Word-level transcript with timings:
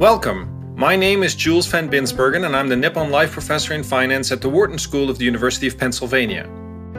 Welcome. 0.00 0.74
My 0.76 0.96
name 0.96 1.22
is 1.22 1.34
Jules 1.34 1.66
Van 1.66 1.86
Binsbergen, 1.86 2.46
and 2.46 2.56
I'm 2.56 2.68
the 2.68 2.76
Nippon 2.76 3.10
Life 3.10 3.32
Professor 3.32 3.74
in 3.74 3.82
Finance 3.82 4.32
at 4.32 4.40
the 4.40 4.48
Wharton 4.48 4.78
School 4.78 5.10
of 5.10 5.18
the 5.18 5.26
University 5.26 5.66
of 5.66 5.76
Pennsylvania. 5.76 6.44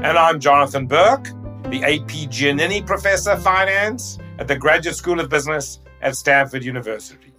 And 0.04 0.20
I'm 0.20 0.39
Jonathan 0.39 0.86
Berk, 0.86 1.23
the 1.71 1.82
A.P. 1.84 2.27
Giannini 2.27 2.86
Professor 2.86 3.32
of 3.32 3.41
Finance 3.41 4.20
at 4.38 4.48
the 4.48 4.55
Graduate 4.55 4.95
School 4.95 5.20
of 5.20 5.29
Business 5.29 5.79
at 6.04 6.16
Stanford 6.16 6.64
University. 6.64 7.34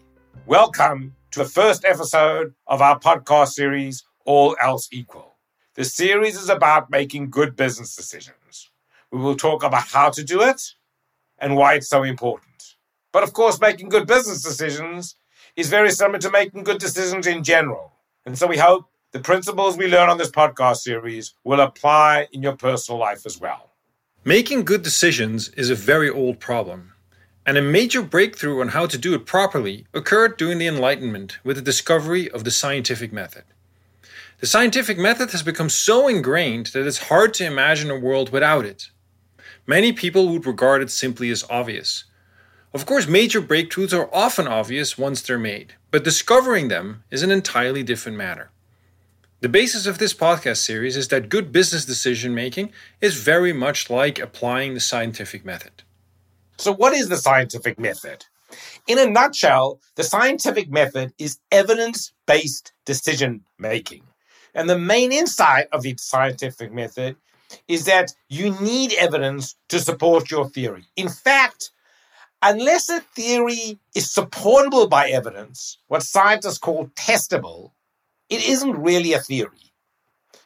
Welcome 0.47 1.15
to 1.31 1.39
the 1.39 1.49
first 1.49 1.85
episode 1.85 2.55
of 2.67 2.83
our 2.83 2.99
podcast 2.99 3.51
series, 3.51 4.03
All 4.27 4.57
Else 4.61 4.89
Equal. 4.91 5.37
The 5.77 5.85
series 5.85 6.35
is 6.35 6.49
about 6.49 6.91
making 6.91 7.31
good 7.31 7.55
business 7.55 7.95
decisions. 7.95 8.73
We 9.13 9.21
will 9.21 9.37
talk 9.37 9.63
about 9.63 9.87
how 9.87 10.11
to 10.11 10.25
do 10.25 10.43
it 10.43 10.61
and 11.39 11.55
why 11.55 11.75
it's 11.75 11.89
so 11.89 12.03
important. 12.03 12.75
But 13.13 13.23
of 13.23 13.33
course, 13.33 13.61
making 13.61 13.91
good 13.91 14.09
business 14.09 14.43
decisions 14.43 15.15
is 15.57 15.69
very 15.69 15.91
similar 15.91 16.19
to 16.19 16.31
making 16.31 16.65
good 16.65 16.79
decisions 16.79 17.27
in 17.27 17.45
general. 17.45 17.93
And 18.25 18.39
so 18.39 18.47
we 18.47 18.59
hope 18.59 18.87
the 19.13 19.21
principles 19.21 19.77
we 19.77 19.89
learn 19.89 20.09
on 20.09 20.19
this 20.19 20.31
podcast 20.31 20.79
series 20.79 21.35
will 21.45 21.61
apply 21.61 22.29
in 22.33 22.43
your 22.43 22.57
personal 22.57 22.99
life 22.99 23.27
as 23.27 23.39
well. 23.39 23.71
Making 24.25 24.65
good 24.65 24.83
decisions 24.83 25.49
is 25.51 25.69
a 25.69 25.75
very 25.75 26.09
old 26.09 26.39
problem. 26.39 26.93
And 27.45 27.59
a 27.59 27.63
major 27.63 28.03
breakthrough 28.03 28.61
on 28.61 28.69
how 28.69 28.87
to 28.87 28.97
do 28.97 29.15
it 29.15 29.27
properly 29.27 29.87
occurred 29.93 30.37
during 30.37 30.59
the 30.59 30.69
Enlightenment 30.69 31.39
with 31.43 31.57
the 31.57 31.63
discovery 31.63 32.31
of 32.31 32.45
the 32.45 32.53
scientific 32.53 33.13
method. 33.13 33.45
The 34.39 34.47
scientific 34.47 34.97
method 34.97 35.33
has 35.33 35.43
become 35.43 35.69
so 35.69 36.09
ingrained 36.09 36.67
that 36.67 36.87
it's 36.87 37.09
hard 37.09 37.35
to 37.35 37.45
imagine 37.45 37.91
a 37.91 37.99
world 37.99 38.31
without 38.31 38.65
it. 38.65 38.91
Many 39.67 39.93
people 39.93 40.29
would 40.29 40.47
regard 40.47 40.83
it 40.83 40.91
simply 40.91 41.31
as 41.31 41.45
obvious. 41.51 42.05
Of 42.75 42.87
course, 42.87 43.07
major 43.07 43.43
breakthroughs 43.43 43.93
are 43.93 44.09
often 44.15 44.49
obvious 44.49 44.97
once 44.97 45.21
they're 45.21 45.39
made, 45.39 45.75
but 45.91 46.05
discovering 46.05 46.69
them 46.69 47.05
is 47.11 47.23
an 47.23 47.31
entirely 47.31 47.83
different 47.83 48.17
matter. 48.17 48.51
The 49.41 49.51
basis 49.51 49.85
of 49.85 49.99
this 49.99 50.15
podcast 50.15 50.59
series 50.59 50.97
is 50.97 51.09
that 51.09 51.29
good 51.29 51.53
business 51.53 51.85
decision 51.85 52.35
making 52.35 52.73
is 53.03 53.17
very 53.17 53.53
much 53.53 53.91
like 53.91 54.19
applying 54.19 54.73
the 54.73 54.81
scientific 54.81 55.45
method. 55.45 55.83
So, 56.57 56.73
what 56.73 56.95
is 56.95 57.11
the 57.11 57.19
scientific 57.19 57.79
method? 57.79 58.25
In 58.87 58.99
a 58.99 59.07
nutshell, 59.07 59.81
the 59.97 60.05
scientific 60.05 60.71
method 60.71 61.13
is 61.19 61.39
evidence 61.51 62.13
based 62.27 62.73
decision 62.87 63.45
making. 63.59 64.05
And 64.55 64.71
the 64.71 64.79
main 64.79 65.13
insight 65.13 65.67
of 65.73 65.83
the 65.83 65.95
scientific 65.99 66.73
method 66.73 67.17
is 67.69 67.85
that 67.85 68.15
you 68.31 68.59
need 68.61 68.95
evidence 68.95 69.57
to 69.69 69.79
support 69.79 70.31
your 70.31 70.49
theory. 70.49 70.87
In 70.97 71.09
fact, 71.09 71.71
unless 72.43 72.89
a 72.89 73.01
theory 73.01 73.79
is 73.95 74.11
supportable 74.11 74.89
by 74.89 75.09
evidence, 75.09 75.79
what 75.89 76.03
scientists 76.03 76.59
call 76.59 76.89
testable, 76.97 77.71
it 78.29 78.47
isn't 78.47 78.83
really 78.83 79.13
a 79.13 79.21
theory. 79.21 79.73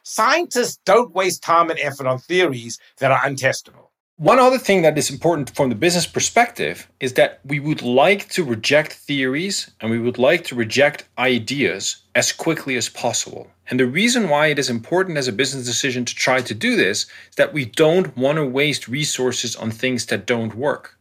Scientists 0.03 0.79
don't 0.85 1.13
waste 1.13 1.43
time 1.43 1.69
and 1.69 1.79
effort 1.79 2.07
on 2.07 2.19
theories 2.19 2.79
that 2.99 3.11
are 3.11 3.19
untestable. 3.19 3.87
One 4.19 4.39
other 4.39 4.57
thing 4.57 4.81
that 4.81 4.97
is 4.97 5.11
important 5.11 5.55
from 5.55 5.69
the 5.69 5.75
business 5.75 6.07
perspective 6.07 6.87
is 6.99 7.13
that 7.13 7.39
we 7.45 7.59
would 7.59 7.83
like 7.83 8.29
to 8.29 8.43
reject 8.43 8.93
theories 8.93 9.69
and 9.79 9.91
we 9.91 9.99
would 9.99 10.17
like 10.17 10.43
to 10.45 10.55
reject 10.55 11.03
ideas 11.19 11.97
as 12.15 12.31
quickly 12.31 12.75
as 12.77 12.89
possible. 12.89 13.51
And 13.69 13.79
the 13.79 13.85
reason 13.85 14.27
why 14.27 14.47
it 14.47 14.57
is 14.57 14.71
important 14.71 15.19
as 15.19 15.27
a 15.27 15.31
business 15.31 15.65
decision 15.65 16.03
to 16.05 16.15
try 16.15 16.41
to 16.41 16.55
do 16.55 16.75
this 16.75 17.03
is 17.29 17.35
that 17.35 17.53
we 17.53 17.65
don't 17.65 18.17
want 18.17 18.37
to 18.37 18.45
waste 18.45 18.87
resources 18.87 19.55
on 19.55 19.69
things 19.69 20.07
that 20.07 20.25
don't 20.25 20.55
work. 20.55 20.96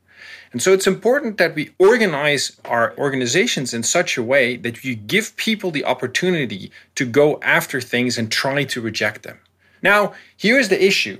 And 0.56 0.62
so 0.62 0.72
it's 0.72 0.86
important 0.86 1.36
that 1.36 1.54
we 1.54 1.72
organize 1.78 2.58
our 2.64 2.96
organizations 2.96 3.74
in 3.74 3.82
such 3.82 4.16
a 4.16 4.22
way 4.22 4.56
that 4.56 4.84
you 4.84 4.94
give 4.94 5.36
people 5.36 5.70
the 5.70 5.84
opportunity 5.84 6.72
to 6.94 7.04
go 7.04 7.38
after 7.42 7.78
things 7.78 8.16
and 8.16 8.32
try 8.32 8.64
to 8.64 8.80
reject 8.80 9.22
them. 9.22 9.38
Now, 9.82 10.14
here's 10.34 10.70
the 10.70 10.82
issue. 10.82 11.18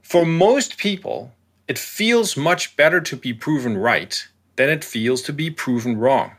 For 0.00 0.24
most 0.24 0.78
people, 0.78 1.34
it 1.68 1.78
feels 1.78 2.38
much 2.38 2.74
better 2.74 3.02
to 3.02 3.16
be 3.16 3.34
proven 3.34 3.76
right 3.76 4.26
than 4.56 4.70
it 4.70 4.82
feels 4.82 5.20
to 5.24 5.34
be 5.34 5.50
proven 5.50 5.98
wrong. 5.98 6.32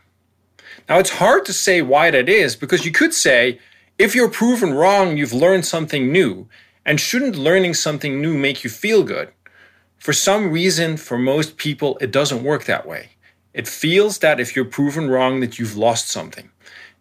Now, 0.89 0.97
it's 0.97 1.19
hard 1.21 1.45
to 1.45 1.53
say 1.53 1.83
why 1.83 2.09
that 2.09 2.27
is 2.27 2.55
because 2.55 2.85
you 2.85 2.91
could 2.91 3.13
say, 3.13 3.59
if 3.99 4.15
you're 4.15 4.29
proven 4.29 4.73
wrong, 4.73 5.15
you've 5.15 5.31
learned 5.31 5.67
something 5.67 6.11
new. 6.11 6.47
And 6.87 6.99
shouldn't 6.99 7.35
learning 7.35 7.75
something 7.75 8.19
new 8.19 8.35
make 8.35 8.63
you 8.63 8.71
feel 8.71 9.03
good? 9.03 9.29
For 9.97 10.13
some 10.13 10.51
reason, 10.51 10.97
for 10.97 11.17
most 11.17 11.57
people, 11.57 11.97
it 11.99 12.11
doesn't 12.11 12.43
work 12.43 12.65
that 12.65 12.87
way. 12.87 13.09
It 13.53 13.67
feels 13.67 14.19
that 14.19 14.39
if 14.39 14.55
you're 14.55 14.65
proven 14.65 15.09
wrong, 15.09 15.39
that 15.39 15.57
you've 15.57 15.77
lost 15.77 16.09
something. 16.09 16.49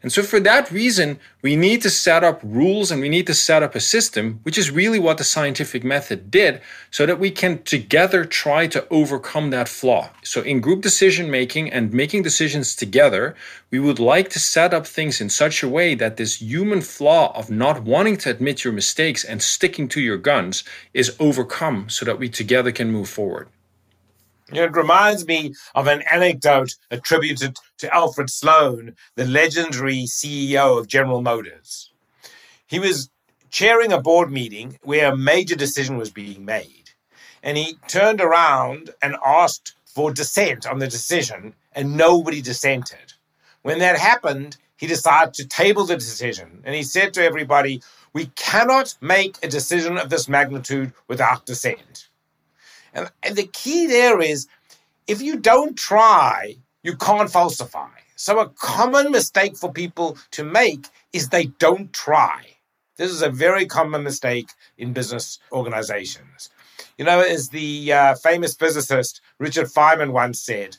And 0.04 0.12
so, 0.12 0.22
for 0.22 0.38
that 0.40 0.70
reason, 0.70 1.18
we 1.40 1.56
need 1.56 1.80
to 1.80 1.88
set 1.88 2.22
up 2.22 2.42
rules 2.44 2.90
and 2.90 3.00
we 3.00 3.08
need 3.08 3.26
to 3.26 3.32
set 3.32 3.62
up 3.62 3.74
a 3.74 3.80
system, 3.80 4.38
which 4.42 4.58
is 4.58 4.70
really 4.70 4.98
what 4.98 5.16
the 5.16 5.24
scientific 5.24 5.82
method 5.82 6.30
did, 6.30 6.60
so 6.90 7.06
that 7.06 7.18
we 7.18 7.30
can 7.30 7.62
together 7.62 8.26
try 8.26 8.66
to 8.66 8.86
overcome 8.90 9.48
that 9.48 9.66
flaw. 9.66 10.10
So, 10.22 10.42
in 10.42 10.60
group 10.60 10.82
decision 10.82 11.30
making 11.30 11.72
and 11.72 11.90
making 11.94 12.22
decisions 12.22 12.76
together, 12.76 13.34
we 13.70 13.78
would 13.78 13.98
like 13.98 14.28
to 14.32 14.38
set 14.38 14.74
up 14.74 14.86
things 14.86 15.22
in 15.22 15.30
such 15.30 15.62
a 15.62 15.70
way 15.70 15.94
that 15.94 16.18
this 16.18 16.42
human 16.42 16.82
flaw 16.82 17.34
of 17.34 17.50
not 17.50 17.82
wanting 17.82 18.18
to 18.18 18.30
admit 18.30 18.62
your 18.62 18.74
mistakes 18.74 19.24
and 19.24 19.40
sticking 19.40 19.88
to 19.88 20.02
your 20.02 20.18
guns 20.18 20.64
is 20.92 21.16
overcome 21.18 21.88
so 21.88 22.04
that 22.04 22.18
we 22.18 22.28
together 22.28 22.72
can 22.72 22.92
move 22.92 23.08
forward. 23.08 23.48
It 24.52 24.76
reminds 24.76 25.26
me 25.26 25.54
of 25.74 25.86
an 25.86 26.02
anecdote 26.10 26.74
attributed 26.90 27.56
to 27.78 27.94
Alfred 27.94 28.28
Sloan, 28.28 28.94
the 29.14 29.24
legendary 29.24 30.04
CEO 30.04 30.78
of 30.78 30.86
General 30.86 31.22
Motors. 31.22 31.90
He 32.66 32.78
was 32.78 33.10
chairing 33.50 33.92
a 33.92 34.00
board 34.00 34.30
meeting 34.30 34.78
where 34.82 35.12
a 35.12 35.16
major 35.16 35.54
decision 35.54 35.96
was 35.96 36.10
being 36.10 36.44
made. 36.44 36.90
And 37.42 37.56
he 37.56 37.76
turned 37.88 38.20
around 38.20 38.90
and 39.00 39.16
asked 39.24 39.74
for 39.84 40.12
dissent 40.12 40.66
on 40.66 40.78
the 40.78 40.88
decision, 40.88 41.54
and 41.72 41.96
nobody 41.96 42.42
dissented. 42.42 43.12
When 43.62 43.78
that 43.78 43.96
happened, 43.96 44.56
he 44.76 44.86
decided 44.86 45.34
to 45.34 45.46
table 45.46 45.84
the 45.84 45.96
decision. 45.96 46.62
And 46.64 46.74
he 46.74 46.82
said 46.82 47.14
to 47.14 47.24
everybody, 47.24 47.80
We 48.12 48.26
cannot 48.34 48.96
make 49.00 49.38
a 49.42 49.48
decision 49.48 49.96
of 49.96 50.10
this 50.10 50.28
magnitude 50.28 50.92
without 51.06 51.46
dissent. 51.46 52.08
And, 52.94 53.10
and 53.22 53.36
the 53.36 53.46
key 53.48 53.86
there 53.86 54.20
is 54.20 54.46
if 55.06 55.20
you 55.20 55.38
don't 55.38 55.76
try, 55.76 56.56
you 56.82 56.96
can't 56.96 57.30
falsify. 57.30 57.88
So, 58.16 58.38
a 58.38 58.48
common 58.48 59.10
mistake 59.10 59.56
for 59.56 59.72
people 59.72 60.16
to 60.30 60.44
make 60.44 60.86
is 61.12 61.28
they 61.28 61.46
don't 61.46 61.92
try. 61.92 62.42
This 62.96 63.10
is 63.10 63.22
a 63.22 63.28
very 63.28 63.66
common 63.66 64.04
mistake 64.04 64.50
in 64.78 64.92
business 64.92 65.40
organizations. 65.50 66.50
You 66.96 67.04
know, 67.04 67.20
as 67.20 67.48
the 67.48 67.92
uh, 67.92 68.14
famous 68.14 68.54
physicist 68.54 69.20
Richard 69.38 69.66
Feynman 69.66 70.12
once 70.12 70.40
said, 70.40 70.76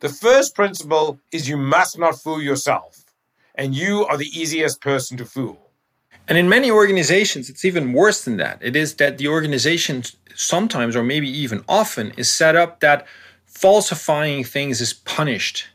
the 0.00 0.10
first 0.10 0.54
principle 0.54 1.18
is 1.32 1.48
you 1.48 1.56
must 1.56 1.98
not 1.98 2.20
fool 2.20 2.40
yourself, 2.40 3.04
and 3.54 3.74
you 3.74 4.04
are 4.06 4.18
the 4.18 4.38
easiest 4.38 4.80
person 4.80 5.16
to 5.16 5.24
fool. 5.24 5.67
And 6.28 6.36
in 6.36 6.48
many 6.48 6.70
organizations, 6.70 7.48
it's 7.48 7.64
even 7.64 7.94
worse 7.94 8.24
than 8.24 8.36
that. 8.36 8.58
It 8.60 8.76
is 8.76 8.94
that 8.96 9.16
the 9.16 9.28
organization 9.28 10.04
sometimes, 10.34 10.94
or 10.94 11.02
maybe 11.02 11.28
even 11.28 11.64
often, 11.68 12.12
is 12.16 12.30
set 12.30 12.54
up 12.54 12.80
that 12.80 13.06
falsifying 13.46 14.44
things 14.44 14.80
is 14.80 14.92
punished. 14.92 15.66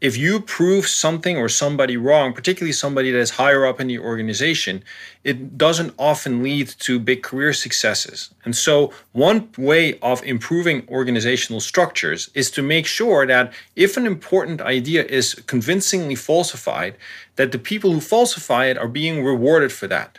If 0.00 0.16
you 0.16 0.40
prove 0.40 0.86
something 0.86 1.36
or 1.36 1.50
somebody 1.50 1.98
wrong, 1.98 2.32
particularly 2.32 2.72
somebody 2.72 3.10
that 3.10 3.18
is 3.18 3.30
higher 3.32 3.66
up 3.66 3.80
in 3.80 3.86
the 3.86 3.98
organization, 3.98 4.82
it 5.24 5.58
doesn't 5.58 5.94
often 5.98 6.42
lead 6.42 6.68
to 6.78 6.98
big 6.98 7.22
career 7.22 7.52
successes. 7.52 8.30
And 8.46 8.56
so, 8.56 8.94
one 9.12 9.50
way 9.58 9.98
of 9.98 10.24
improving 10.24 10.88
organizational 10.88 11.60
structures 11.60 12.30
is 12.32 12.50
to 12.52 12.62
make 12.62 12.86
sure 12.86 13.26
that 13.26 13.52
if 13.76 13.98
an 13.98 14.06
important 14.06 14.62
idea 14.62 15.04
is 15.04 15.34
convincingly 15.46 16.14
falsified, 16.14 16.96
that 17.36 17.52
the 17.52 17.58
people 17.58 17.92
who 17.92 18.00
falsify 18.00 18.66
it 18.66 18.78
are 18.78 18.88
being 18.88 19.22
rewarded 19.22 19.70
for 19.70 19.86
that. 19.88 20.18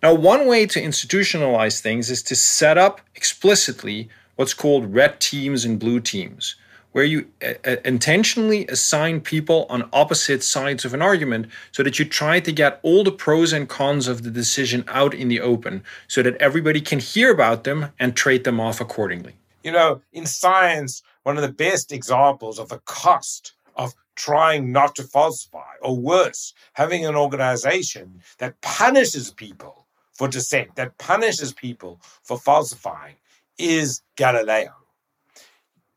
Now, 0.00 0.14
one 0.14 0.46
way 0.46 0.64
to 0.66 0.80
institutionalize 0.80 1.80
things 1.80 2.08
is 2.08 2.22
to 2.22 2.36
set 2.36 2.78
up 2.78 3.00
explicitly 3.16 4.08
what's 4.36 4.54
called 4.54 4.94
red 4.94 5.18
teams 5.18 5.64
and 5.64 5.80
blue 5.80 5.98
teams, 5.98 6.54
where 6.92 7.04
you 7.04 7.26
uh, 7.44 7.76
intentionally 7.84 8.66
assign 8.68 9.20
people 9.20 9.66
on 9.68 9.88
opposite 9.92 10.42
sides 10.42 10.84
of 10.84 10.94
an 10.94 11.02
argument 11.02 11.46
so 11.72 11.82
that 11.82 11.98
you 11.98 12.04
try 12.04 12.40
to 12.40 12.52
get 12.52 12.80
all 12.82 13.04
the 13.04 13.12
pros 13.12 13.52
and 13.52 13.68
cons 13.68 14.08
of 14.08 14.22
the 14.22 14.30
decision 14.30 14.84
out 14.88 15.14
in 15.14 15.28
the 15.28 15.40
open 15.40 15.82
so 16.06 16.22
that 16.22 16.36
everybody 16.36 16.80
can 16.80 16.98
hear 16.98 17.30
about 17.30 17.64
them 17.64 17.92
and 17.98 18.16
trade 18.16 18.44
them 18.44 18.58
off 18.60 18.80
accordingly. 18.80 19.34
You 19.62 19.72
know, 19.72 20.00
in 20.12 20.24
science, 20.26 21.02
one 21.24 21.36
of 21.36 21.42
the 21.42 21.52
best 21.52 21.92
examples 21.92 22.58
of 22.58 22.68
the 22.68 22.78
cost 22.86 23.52
of 23.76 23.94
trying 24.16 24.72
not 24.72 24.96
to 24.96 25.04
falsify, 25.04 25.74
or 25.80 25.96
worse, 25.96 26.52
having 26.72 27.06
an 27.06 27.14
organization 27.14 28.20
that 28.38 28.60
punishes 28.60 29.30
people 29.30 29.86
for 30.12 30.26
dissent, 30.26 30.74
that 30.74 30.98
punishes 30.98 31.52
people 31.52 32.00
for 32.22 32.36
falsifying, 32.36 33.14
is 33.58 34.02
Galileo. 34.16 34.74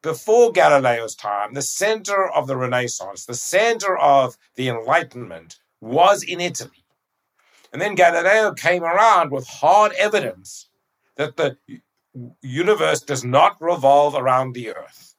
Before 0.01 0.51
Galileo's 0.51 1.15
time, 1.15 1.53
the 1.53 1.61
center 1.61 2.27
of 2.27 2.47
the 2.47 2.57
Renaissance, 2.57 3.25
the 3.25 3.33
center 3.33 3.97
of 3.97 4.37
the 4.55 4.67
Enlightenment 4.67 5.59
was 5.79 6.23
in 6.23 6.41
Italy. 6.41 6.85
And 7.71 7.81
then 7.81 7.95
Galileo 7.95 8.53
came 8.53 8.83
around 8.83 9.31
with 9.31 9.47
hard 9.47 9.93
evidence 9.93 10.69
that 11.15 11.37
the 11.37 11.57
universe 12.41 13.01
does 13.01 13.23
not 13.23 13.55
revolve 13.61 14.15
around 14.15 14.53
the 14.53 14.69
earth. 14.75 15.15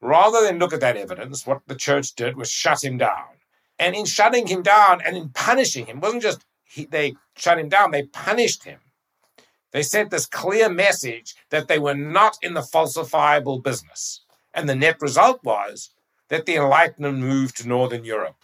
Rather 0.00 0.42
than 0.42 0.58
look 0.58 0.72
at 0.72 0.80
that 0.80 0.96
evidence, 0.96 1.46
what 1.46 1.62
the 1.66 1.74
church 1.74 2.14
did 2.14 2.36
was 2.36 2.50
shut 2.50 2.84
him 2.84 2.98
down. 2.98 3.38
And 3.78 3.94
in 3.94 4.04
shutting 4.04 4.46
him 4.46 4.62
down 4.62 5.00
and 5.04 5.16
in 5.16 5.30
punishing 5.30 5.86
him, 5.86 6.00
wasn't 6.00 6.22
just 6.22 6.44
he, 6.64 6.84
they 6.84 7.14
shut 7.36 7.58
him 7.58 7.68
down, 7.68 7.90
they 7.90 8.04
punished 8.04 8.64
him. 8.64 8.80
They 9.72 9.82
sent 9.82 10.10
this 10.10 10.26
clear 10.26 10.68
message 10.68 11.34
that 11.50 11.68
they 11.68 11.78
were 11.78 11.94
not 11.94 12.38
in 12.42 12.54
the 12.54 12.60
falsifiable 12.60 13.62
business. 13.62 14.22
And 14.54 14.68
the 14.68 14.74
net 14.74 15.00
result 15.00 15.44
was 15.44 15.90
that 16.28 16.46
the 16.46 16.56
Enlightenment 16.56 17.18
moved 17.18 17.56
to 17.58 17.68
Northern 17.68 18.04
Europe 18.04 18.36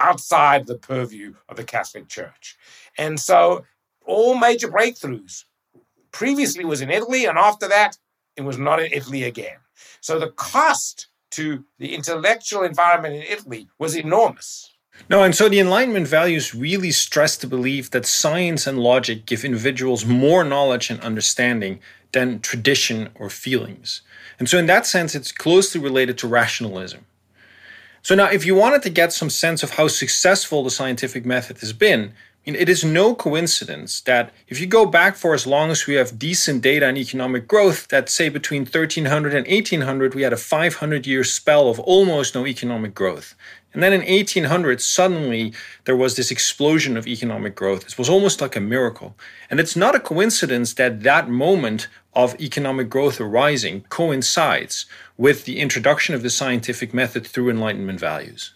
outside 0.00 0.66
the 0.66 0.78
purview 0.78 1.34
of 1.48 1.56
the 1.56 1.64
Catholic 1.64 2.08
Church. 2.08 2.56
And 2.96 3.18
so 3.20 3.64
all 4.04 4.36
major 4.36 4.68
breakthroughs 4.68 5.44
previously 6.10 6.64
was 6.64 6.80
in 6.80 6.90
Italy, 6.90 7.26
and 7.26 7.38
after 7.38 7.68
that, 7.68 7.98
it 8.36 8.42
was 8.42 8.58
not 8.58 8.80
in 8.80 8.92
Italy 8.92 9.24
again. 9.24 9.58
So 10.00 10.18
the 10.18 10.30
cost 10.30 11.08
to 11.32 11.64
the 11.78 11.94
intellectual 11.94 12.62
environment 12.62 13.14
in 13.14 13.22
Italy 13.22 13.68
was 13.78 13.94
enormous. 13.94 14.74
No, 15.08 15.22
and 15.22 15.34
so 15.34 15.48
the 15.48 15.60
Enlightenment 15.60 16.06
values 16.06 16.54
really 16.54 16.90
stress 16.90 17.36
the 17.36 17.46
belief 17.46 17.90
that 17.90 18.04
science 18.04 18.66
and 18.66 18.78
logic 18.78 19.24
give 19.24 19.44
individuals 19.44 20.04
more 20.04 20.44
knowledge 20.44 20.90
and 20.90 21.00
understanding 21.00 21.80
than 22.12 22.40
tradition 22.40 23.08
or 23.14 23.30
feelings. 23.30 24.02
And 24.38 24.48
so, 24.48 24.58
in 24.58 24.66
that 24.66 24.86
sense, 24.86 25.14
it's 25.14 25.32
closely 25.32 25.80
related 25.80 26.18
to 26.18 26.28
rationalism. 26.28 27.06
So, 28.02 28.14
now, 28.14 28.26
if 28.26 28.46
you 28.46 28.54
wanted 28.54 28.82
to 28.82 28.90
get 28.90 29.12
some 29.12 29.30
sense 29.30 29.62
of 29.62 29.70
how 29.72 29.88
successful 29.88 30.62
the 30.62 30.70
scientific 30.70 31.26
method 31.26 31.58
has 31.58 31.72
been, 31.72 32.12
it 32.54 32.68
is 32.68 32.84
no 32.84 33.14
coincidence 33.14 34.00
that 34.02 34.32
if 34.48 34.58
you 34.60 34.66
go 34.66 34.86
back 34.86 35.16
for 35.16 35.34
as 35.34 35.46
long 35.46 35.70
as 35.70 35.86
we 35.86 35.94
have 35.94 36.18
decent 36.18 36.62
data 36.62 36.86
on 36.88 36.96
economic 36.96 37.46
growth, 37.46 37.88
that 37.88 38.08
say 38.08 38.30
between 38.30 38.62
1300 38.62 39.34
and 39.34 39.46
1800, 39.46 40.14
we 40.14 40.22
had 40.22 40.32
a 40.32 40.38
500 40.38 41.06
year 41.06 41.24
spell 41.24 41.68
of 41.68 41.78
almost 41.80 42.34
no 42.34 42.46
economic 42.46 42.94
growth. 42.94 43.34
And 43.74 43.82
then 43.82 43.92
in 43.92 44.00
1800, 44.00 44.80
suddenly 44.80 45.52
there 45.84 45.96
was 45.96 46.16
this 46.16 46.30
explosion 46.30 46.96
of 46.96 47.06
economic 47.06 47.54
growth. 47.54 47.86
It 47.86 47.98
was 47.98 48.08
almost 48.08 48.40
like 48.40 48.56
a 48.56 48.60
miracle. 48.60 49.14
And 49.50 49.60
it's 49.60 49.76
not 49.76 49.94
a 49.94 50.00
coincidence 50.00 50.74
that 50.74 51.02
that 51.02 51.28
moment 51.28 51.88
of 52.14 52.40
economic 52.40 52.88
growth 52.88 53.20
arising 53.20 53.82
coincides 53.90 54.86
with 55.16 55.44
the 55.44 55.60
introduction 55.60 56.14
of 56.14 56.22
the 56.22 56.30
scientific 56.30 56.94
method 56.94 57.26
through 57.26 57.50
Enlightenment 57.50 58.00
values. 58.00 58.54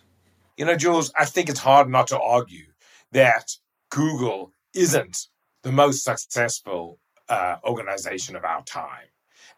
You 0.56 0.64
know, 0.64 0.76
Jules, 0.76 1.12
I 1.18 1.26
think 1.26 1.48
it's 1.48 1.60
hard 1.60 1.88
not 1.88 2.06
to 2.08 2.20
argue 2.20 2.66
that 3.12 3.56
Google 3.90 4.52
isn't 4.74 5.28
the 5.62 5.72
most 5.72 6.02
successful 6.02 6.98
uh, 7.28 7.56
organization 7.64 8.34
of 8.36 8.44
our 8.44 8.62
time. 8.64 9.11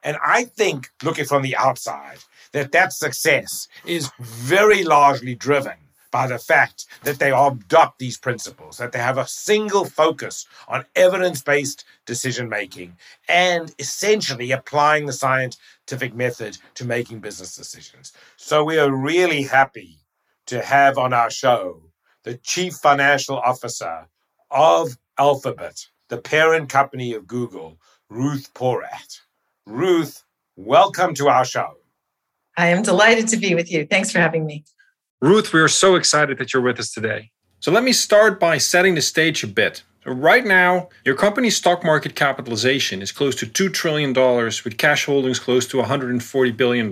And 0.05 0.17
I 0.25 0.45
think, 0.45 0.91
looking 1.03 1.25
from 1.25 1.43
the 1.43 1.57
outside, 1.57 2.19
that 2.53 2.73
that 2.73 2.93
success 2.93 3.67
is 3.85 4.11
very 4.21 4.85
largely 4.85 5.35
driven 5.35 5.75
by 6.15 6.29
the 6.29 6.39
fact 6.39 6.87
that 7.03 7.19
they 7.19 7.33
adopt 7.33 7.99
these 7.99 8.17
principles, 8.17 8.77
that 8.77 8.93
they 8.93 9.01
have 9.01 9.19
a 9.19 9.27
single 9.27 9.85
focus 9.85 10.47
on 10.69 10.85
evidence 10.95 11.43
based 11.43 11.85
decision 12.07 12.49
making 12.49 12.97
and 13.29 13.75
essentially 13.81 14.53
applying 14.53 15.07
the 15.07 15.13
scientific 15.13 16.15
method 16.15 16.57
to 16.75 16.85
making 16.85 17.19
business 17.19 17.57
decisions. 17.57 18.13
So 18.37 18.63
we 18.63 18.79
are 18.79 18.95
really 18.95 19.43
happy 19.43 19.99
to 20.47 20.63
have 20.63 20.99
on 20.99 21.13
our 21.13 21.31
show 21.31 21.83
the 22.23 22.35
chief 22.35 22.75
financial 22.75 23.39
officer 23.39 24.07
of 24.53 24.97
Alphabet, 25.19 25.87
the 26.11 26.19
parent 26.19 26.69
company 26.69 27.13
of 27.15 27.27
Google, 27.27 27.81
Ruth 28.09 28.55
Porat. 28.55 29.21
Ruth, 29.67 30.23
welcome 30.57 31.15
to 31.15 31.29
our 31.29 31.45
show. 31.45 31.79
I 32.57 32.69
am 32.69 32.83
delighted 32.83 33.29
to 33.29 33.39
be 33.39 33.55
with 33.55 33.73
you. 33.73 33.87
Thanks 33.87 34.13
for 34.13 34.19
having 34.19 34.45
me. 34.45 34.65
Ruth, 35.23 35.55
we 35.55 35.61
are 35.61 35.69
so 35.69 35.97
excited 35.97 36.37
that 36.37 36.53
you're 36.53 36.63
with 36.63 36.79
us 36.79 36.93
today. 36.93 37.31
So 37.61 37.73
let 37.73 37.83
me 37.83 37.93
start 37.95 38.39
by 38.39 38.59
setting 38.59 38.95
the 38.95 39.01
stage 39.01 39.43
a 39.43 39.47
bit. 39.47 39.83
Right 40.05 40.45
now, 40.45 40.91
your 41.07 41.15
company's 41.15 41.57
stock 41.57 41.83
market 41.83 42.15
capitalization 42.15 43.01
is 43.01 43.11
close 43.11 43.35
to 43.37 43.47
$2 43.47 43.73
trillion 43.73 44.13
with 44.13 44.77
cash 44.77 45.07
holdings 45.07 45.39
close 45.39 45.67
to 45.69 45.79
$140 45.79 46.57
billion. 46.57 46.91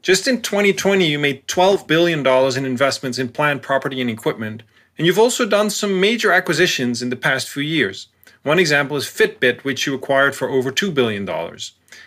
Just 0.00 0.26
in 0.26 0.40
2020, 0.40 1.06
you 1.06 1.18
made 1.18 1.46
$12 1.46 1.86
billion 1.86 2.26
in 2.26 2.64
investments 2.64 3.18
in 3.18 3.28
plant 3.28 3.60
property 3.60 4.00
and 4.00 4.08
equipment, 4.08 4.62
and 4.96 5.06
you've 5.06 5.18
also 5.18 5.46
done 5.46 5.68
some 5.68 6.00
major 6.00 6.32
acquisitions 6.32 7.02
in 7.02 7.10
the 7.10 7.16
past 7.16 7.50
few 7.50 7.62
years. 7.62 8.08
One 8.44 8.58
example 8.58 8.96
is 8.96 9.04
Fitbit, 9.04 9.62
which 9.62 9.86
you 9.86 9.94
acquired 9.94 10.34
for 10.34 10.48
over 10.48 10.72
$2 10.72 10.92
billion. 10.94 11.28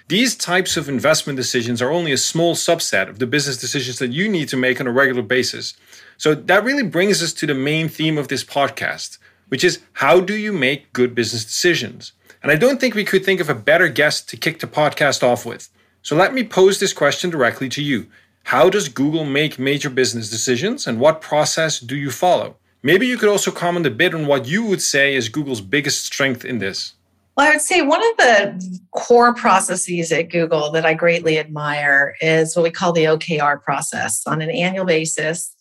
These 0.07 0.35
types 0.35 0.77
of 0.77 0.87
investment 0.87 1.35
decisions 1.35 1.81
are 1.81 1.89
only 1.89 2.11
a 2.11 2.17
small 2.17 2.53
subset 2.53 3.09
of 3.09 3.17
the 3.17 3.25
business 3.25 3.57
decisions 3.57 3.97
that 3.97 4.11
you 4.11 4.29
need 4.29 4.47
to 4.49 4.57
make 4.57 4.79
on 4.79 4.85
a 4.85 4.91
regular 4.91 5.23
basis. 5.23 5.73
So 6.17 6.35
that 6.35 6.63
really 6.63 6.83
brings 6.83 7.23
us 7.23 7.33
to 7.33 7.47
the 7.47 7.55
main 7.55 7.89
theme 7.89 8.19
of 8.19 8.27
this 8.27 8.43
podcast, 8.43 9.17
which 9.47 9.63
is 9.63 9.79
how 9.93 10.19
do 10.19 10.35
you 10.35 10.53
make 10.53 10.93
good 10.93 11.15
business 11.15 11.43
decisions? 11.43 12.11
And 12.43 12.51
I 12.51 12.55
don't 12.55 12.79
think 12.79 12.93
we 12.93 13.03
could 13.03 13.25
think 13.25 13.39
of 13.39 13.49
a 13.49 13.55
better 13.55 13.87
guest 13.87 14.29
to 14.29 14.37
kick 14.37 14.59
the 14.59 14.67
podcast 14.67 15.23
off 15.23 15.43
with. 15.43 15.69
So 16.03 16.15
let 16.15 16.35
me 16.35 16.43
pose 16.43 16.79
this 16.79 16.93
question 16.93 17.31
directly 17.31 17.67
to 17.69 17.81
you. 17.81 18.05
How 18.43 18.69
does 18.69 18.89
Google 18.89 19.25
make 19.25 19.57
major 19.57 19.89
business 19.89 20.29
decisions 20.29 20.85
and 20.85 20.99
what 20.99 21.19
process 21.19 21.79
do 21.79 21.95
you 21.95 22.11
follow? 22.11 22.57
Maybe 22.83 23.07
you 23.07 23.17
could 23.17 23.29
also 23.29 23.49
comment 23.49 23.87
a 23.87 23.89
bit 23.89 24.13
on 24.13 24.27
what 24.27 24.45
you 24.45 24.65
would 24.65 24.83
say 24.83 25.15
is 25.15 25.29
Google's 25.29 25.61
biggest 25.61 26.05
strength 26.05 26.45
in 26.45 26.59
this. 26.59 26.93
Well, 27.35 27.47
I 27.47 27.51
would 27.51 27.61
say 27.61 27.81
one 27.81 28.01
of 28.01 28.17
the 28.17 28.79
core 28.95 29.33
processes 29.33 30.11
at 30.13 30.29
Google 30.29 30.71
that 30.71 30.85
I 30.85 30.93
greatly 30.93 31.37
admire 31.37 32.15
is 32.21 32.55
what 32.55 32.63
we 32.63 32.71
call 32.71 32.93
the 32.93 33.03
OKR 33.03 33.61
process. 33.61 34.25
On 34.25 34.41
an 34.41 34.49
annual 34.49 34.85
basis, 34.85 35.53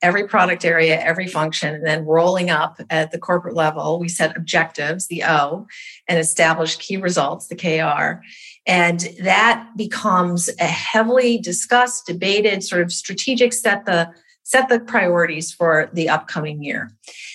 every 0.00 0.26
product 0.26 0.64
area, 0.64 0.98
every 0.98 1.26
function, 1.26 1.74
and 1.74 1.86
then 1.86 2.06
rolling 2.06 2.48
up 2.48 2.80
at 2.88 3.10
the 3.10 3.18
corporate 3.18 3.54
level, 3.54 3.98
we 3.98 4.08
set 4.08 4.38
objectives, 4.38 5.08
the 5.08 5.22
O, 5.24 5.66
and 6.06 6.18
establish 6.18 6.76
key 6.76 6.96
results, 6.96 7.48
the 7.48 7.56
KR. 7.56 8.22
And 8.66 9.00
that 9.22 9.68
becomes 9.76 10.48
a 10.58 10.64
heavily 10.64 11.36
discussed, 11.36 12.06
debated, 12.06 12.64
sort 12.64 12.80
of 12.80 12.90
strategic 12.90 13.52
set 13.52 13.84
the 13.84 14.10
set 14.44 14.70
the 14.70 14.80
priorities 14.80 15.52
for 15.52 15.90
the 15.92 16.08
upcoming 16.08 16.62
year. 16.62 16.90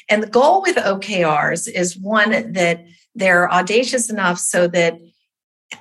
And 0.10 0.24
the 0.24 0.28
goal 0.28 0.64
with 0.64 0.78
OKRs 0.78 1.70
is 1.70 1.96
one 1.96 2.54
that 2.54 2.84
they're 3.16 3.52
audacious 3.52 4.10
enough 4.10 4.40
so 4.40 4.68
that 4.68 5.00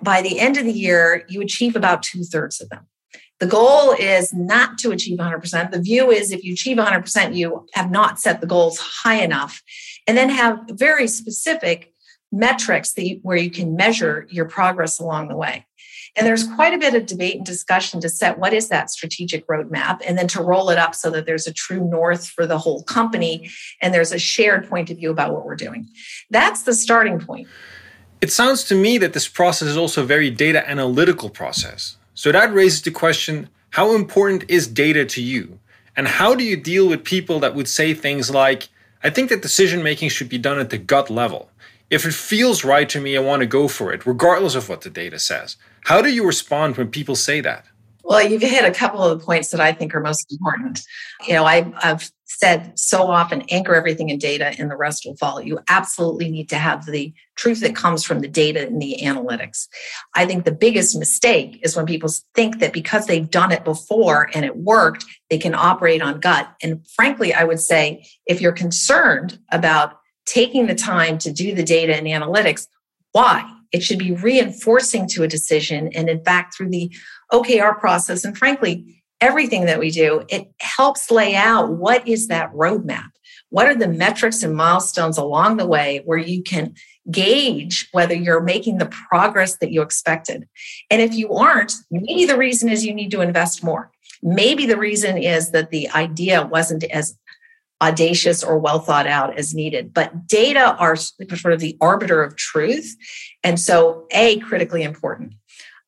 by 0.03 0.23
the 0.23 0.41
end 0.41 0.57
of 0.57 0.65
the 0.65 0.73
year, 0.73 1.25
you 1.29 1.41
achieve 1.41 1.77
about 1.77 2.03
two 2.03 2.25
thirds 2.25 2.61
of 2.61 2.69
them. 2.69 2.87
The 3.41 3.47
goal 3.47 3.93
is 3.99 4.33
not 4.33 4.79
to 4.79 4.93
achieve 4.93 5.19
100%. 5.19 5.73
The 5.73 5.81
view 5.81 6.11
is 6.11 6.31
if 6.31 6.45
you 6.45 6.53
achieve 6.53 6.77
100%, 6.77 7.35
you 7.35 7.67
have 7.75 7.91
not 7.91 8.21
set 8.21 8.41
the 8.41 8.47
goals 8.47 8.79
high 8.79 9.21
enough. 9.21 9.63
And 10.07 10.17
then 10.17 10.31
have 10.31 10.61
very 10.71 11.09
specific 11.09 11.93
metrics 12.31 12.97
you, 12.97 13.19
where 13.23 13.37
you 13.37 13.51
can 13.51 13.75
measure 13.77 14.27
your 14.31 14.47
progress 14.47 14.99
along 14.99 15.29
the 15.29 15.37
way. 15.37 15.67
And 16.15 16.27
there's 16.27 16.47
quite 16.47 16.75
a 16.75 16.79
bit 16.79 16.95
of 16.95 17.07
debate 17.07 17.37
and 17.37 17.47
discussion 17.47 18.01
to 18.03 18.09
set 18.09 18.39
what 18.39 18.53
is 18.53 18.69
that 18.69 18.91
strategic 18.91 19.47
roadmap 19.47 20.03
and 20.07 20.19
then 20.19 20.29
to 20.29 20.43
roll 20.43 20.69
it 20.69 20.79
up 20.79 20.95
so 20.95 21.11
that 21.11 21.25
there's 21.25 21.47
a 21.47 21.53
true 21.53 21.83
north 21.89 22.29
for 22.29 22.47
the 22.47 22.59
whole 22.59 22.83
company 22.83 23.51
and 23.81 23.95
there's 23.95 24.13
a 24.13 24.19
shared 24.19 24.69
point 24.69 24.91
of 24.91 24.99
view 24.99 25.11
about 25.11 25.33
what 25.33 25.47
we're 25.47 25.57
doing. 25.57 25.89
That's 26.31 26.65
the 26.65 26.75
starting 26.75 27.19
point. 27.19 27.49
It 28.21 28.31
sounds 28.31 28.65
to 28.65 28.75
me 28.75 28.99
that 28.99 29.15
this 29.15 29.27
process 29.27 29.69
is 29.69 29.77
also 29.77 30.03
a 30.03 30.07
very 30.07 30.31
data 30.31 30.69
analytical 30.69 31.31
process. 31.31 31.97
So 32.15 32.31
that 32.31 32.53
raises 32.53 32.83
the 32.83 32.91
question 32.91 33.49
how 33.71 33.95
important 33.95 34.45
is 34.49 34.69
data 34.69 35.07
to 35.07 35.23
you? 35.23 35.59
And 35.97 36.07
how 36.07 36.35
do 36.35 36.45
you 36.45 36.57
deal 36.57 36.89
with 36.89 37.05
people 37.05 37.41
that 37.41 37.55
would 37.55 37.69
say 37.69 37.95
things 37.95 38.31
like, 38.31 38.69
I 39.03 39.11
think 39.11 39.31
that 39.31 39.43
decision 39.43 39.83
making 39.83 40.11
should 40.11 40.29
be 40.29 40.39
done 40.39 40.59
at 40.59 40.71
the 40.71 40.79
gut 40.79 41.09
level. 41.11 41.51
If 41.91 42.07
it 42.07 42.15
feels 42.15 42.65
right 42.65 42.89
to 42.91 43.01
me, 43.01 43.17
I 43.17 43.21
want 43.21 43.41
to 43.41 43.47
go 43.47 43.69
for 43.69 43.93
it, 43.93 44.07
regardless 44.07 44.55
of 44.55 44.69
what 44.69 44.83
the 44.83 44.91
data 44.91 45.19
says. 45.19 45.57
How 45.85 46.03
do 46.03 46.13
you 46.13 46.27
respond 46.27 46.77
when 46.77 46.89
people 46.89 47.17
say 47.17 47.41
that? 47.41 47.67
Well, 48.05 48.27
you've 48.27 48.43
hit 48.43 48.65
a 48.65 48.73
couple 48.73 49.03
of 49.03 49.19
the 49.19 49.25
points 49.25 49.51
that 49.51 49.61
I 49.61 49.73
think 49.73 49.95
are 49.95 50.01
most 50.01 50.33
important. 50.33 50.83
You 51.27 51.35
know, 51.35 51.45
I, 51.45 51.73
have 51.81 52.11
said 52.25 52.77
so 52.79 53.07
often 53.07 53.43
anchor 53.51 53.75
everything 53.75 54.09
in 54.09 54.19
data 54.19 54.55
and 54.59 54.71
the 54.71 54.77
rest 54.77 55.05
will 55.07 55.17
follow. 55.17 55.41
You 55.41 55.61
absolutely 55.69 56.31
need 56.31 56.49
to 56.49 56.57
have 56.57 56.87
the 56.87 57.13
truth 57.37 57.61
that 57.61 57.77
comes 57.77 58.05
from 58.05 58.21
the 58.21 58.29
data 58.29 58.67
and 58.67 58.83
the 58.83 58.99
analytics. 59.03 59.69
I 60.15 60.27
think 60.27 60.45
the 60.45 60.53
biggest 60.53 60.99
mistake 60.99 61.61
is 61.63 61.77
when 61.77 61.87
people 61.87 62.11
think 62.35 62.59
that 62.59 62.73
because 62.73 63.07
they've 63.07 63.31
done 63.31 63.53
it 63.53 63.65
before 63.65 64.31
and 64.35 64.45
it 64.45 64.57
worked, 64.57 65.05
they 65.31 65.39
can 65.39 65.55
operate 65.55 66.03
on 66.03 66.21
gut. 66.21 66.53
And 66.63 66.85
frankly, 66.97 67.33
I 67.33 67.45
would 67.45 67.61
say 67.61 68.05
if 68.27 68.41
you're 68.41 68.53
concerned 68.53 69.39
about 69.51 69.99
taking 70.27 70.67
the 70.67 70.75
time 70.75 71.19
to 71.19 71.33
do 71.33 71.55
the 71.55 71.63
data 71.63 71.95
and 71.95 72.07
analytics, 72.07 72.67
why? 73.13 73.49
It 73.73 73.83
should 73.83 73.99
be 73.99 74.13
reinforcing 74.13 75.09
to 75.09 75.23
a 75.23 75.29
decision. 75.29 75.91
And 75.95 76.09
in 76.09 76.23
fact, 76.25 76.55
through 76.55 76.71
the 76.71 76.95
OKR 77.33 77.79
process, 77.79 78.25
and 78.25 78.37
frankly, 78.37 79.03
everything 79.21 79.65
that 79.67 79.79
we 79.79 79.91
do, 79.91 80.25
it 80.29 80.53
helps 80.61 81.11
lay 81.11 81.35
out 81.35 81.73
what 81.73 82.07
is 82.07 82.29
that 82.29 82.53
roadmap? 82.53 83.11
What 83.49 83.67
are 83.67 83.75
the 83.75 83.89
metrics 83.89 84.43
and 84.43 84.55
milestones 84.55 85.19
along 85.19 85.57
the 85.57 85.67
way 85.67 86.03
where 86.05 86.19
you 86.19 86.43
can 86.43 86.75
gauge 87.11 87.89
whether 87.93 88.15
you're 88.15 88.43
making 88.43 88.79
the 88.79 88.87
progress 88.87 89.59
that 89.59 89.71
you 89.71 89.83
expected? 89.83 90.49
And 90.91 91.01
if 91.01 91.15
you 91.15 91.33
aren't, 91.35 91.73
maybe 91.91 92.25
the 92.25 92.39
reason 92.39 92.69
is 92.69 92.85
you 92.85 92.95
need 92.95 93.11
to 93.11 93.21
invest 93.21 93.63
more. 93.63 93.91
Maybe 94.23 94.67
the 94.67 94.77
reason 94.77 95.19
is 95.19 95.51
that 95.51 95.71
the 95.71 95.91
idea 95.91 96.47
wasn't 96.47 96.85
as 96.85 97.19
audacious 97.83 98.45
or 98.45 98.59
well 98.59 98.79
thought 98.79 99.07
out 99.07 99.37
as 99.37 99.55
needed. 99.55 99.93
But 99.93 100.27
data 100.27 100.77
are 100.77 100.97
sort 100.97 101.53
of 101.53 101.61
the 101.61 101.77
arbiter 101.81 102.23
of 102.23 102.37
truth. 102.37 102.97
And 103.43 103.59
so, 103.59 104.07
A, 104.13 104.39
critically 104.39 104.83
important. 104.83 105.35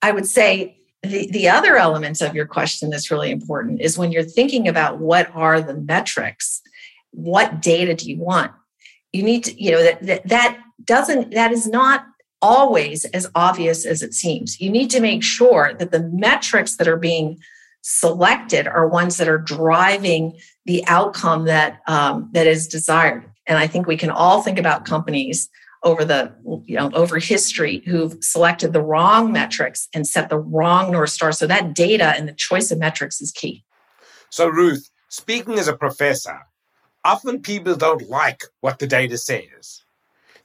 I 0.03 0.11
would 0.11 0.27
say 0.27 0.79
the, 1.03 1.31
the 1.31 1.49
other 1.49 1.77
element 1.77 2.21
of 2.21 2.35
your 2.35 2.47
question 2.47 2.91
that's 2.91 3.11
really 3.11 3.31
important 3.31 3.81
is 3.81 3.97
when 3.97 4.11
you're 4.11 4.25
thinking 4.25 4.67
about 4.67 4.99
what 4.99 5.31
are 5.35 5.61
the 5.61 5.75
metrics, 5.75 6.61
what 7.13 7.63
data 7.63 7.95
do 7.95 8.11
you 8.11 8.19
want? 8.19 8.53
You 9.13 9.23
need 9.23 9.45
to, 9.45 9.63
you 9.63 9.71
know, 9.71 9.83
that, 9.83 10.03
that, 10.03 10.29
that 10.29 10.61
doesn't, 10.85 11.33
that 11.33 11.53
is 11.53 11.69
not 11.69 12.05
always 12.43 13.05
as 13.07 13.31
obvious 13.35 13.87
as 13.87 14.03
it 14.03 14.13
seems. 14.13 14.61
You 14.61 14.71
need 14.71 14.91
to 14.91 15.01
make 15.01 15.23
sure 15.23 15.73
that 15.79 15.93
the 15.93 16.03
metrics 16.13 16.77
that 16.77 16.89
are 16.89 16.97
being 16.97 17.39
selected 17.85 18.67
are 18.67 18.89
ones 18.89 19.19
that 19.19 19.29
are 19.29 19.37
driving 19.37 20.35
the 20.65 20.83
outcome 20.87 21.45
that 21.45 21.81
um, 21.87 22.31
that 22.33 22.47
is 22.47 22.67
desired. 22.67 23.31
And 23.47 23.59
I 23.59 23.67
think 23.67 23.87
we 23.87 23.99
can 23.99 24.09
all 24.09 24.43
think 24.43 24.59
about 24.59 24.87
companies 24.87 25.51
over 25.83 26.03
the 26.03 26.35
you 26.65 26.77
know 26.77 26.91
over 26.95 27.19
history 27.19 27.83
who've 27.85 28.17
selected 28.25 28.73
the 28.73 28.81
wrong 28.81 29.33
metrics 29.33 29.87
and 29.93 30.07
set 30.07 30.31
the 30.31 30.39
wrong 30.39 30.93
north 30.93 31.11
star. 31.11 31.31
So 31.31 31.47
that 31.47 31.75
data 31.75 32.15
and 32.17 32.27
the 32.27 32.33
choice 32.33 32.71
of 32.71 32.79
metrics 32.79 33.21
is 33.21 33.31
key. 33.31 33.63
So 34.31 34.49
Ruth, 34.49 34.91
speaking 35.11 35.59
as 35.59 35.69
a 35.69 35.77
professor, 35.77 36.41
often 37.05 37.43
people 37.43 37.77
don't 37.77 38.09
like 38.09 38.45
what 38.63 38.79
the 38.79 38.87
data 38.87 39.19
says. 39.19 39.85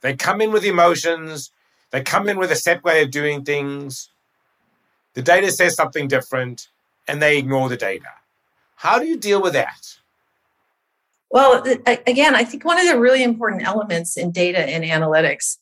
They 0.01 0.13
come 0.13 0.41
in 0.41 0.51
with 0.51 0.65
emotions. 0.65 1.51
They 1.91 2.01
come 2.01 2.27
in 2.27 2.37
with 2.37 2.51
a 2.51 2.57
set 2.57 2.83
way 2.83 3.01
of 3.01 3.11
doing 3.11 3.45
things. 3.45 4.09
The 5.13 5.21
data 5.21 5.51
says 5.51 5.75
something 5.75 6.09
different 6.09 6.67
and 7.09 7.21
they 7.21 7.37
ignore 7.37 7.67
the 7.69 7.77
data. 7.77 8.05
How 8.75 8.99
do 8.99 9.05
you 9.05 9.17
deal 9.17 9.41
with 9.41 9.53
that? 9.53 9.95
Well, 11.31 11.63
again, 11.85 12.35
I 12.35 12.43
think 12.43 12.65
one 12.65 12.79
of 12.79 12.87
the 12.87 12.99
really 12.99 13.23
important 13.23 13.63
elements 13.63 14.17
in 14.17 14.31
data 14.31 14.59
and 14.59 14.83
analytics 14.83 15.57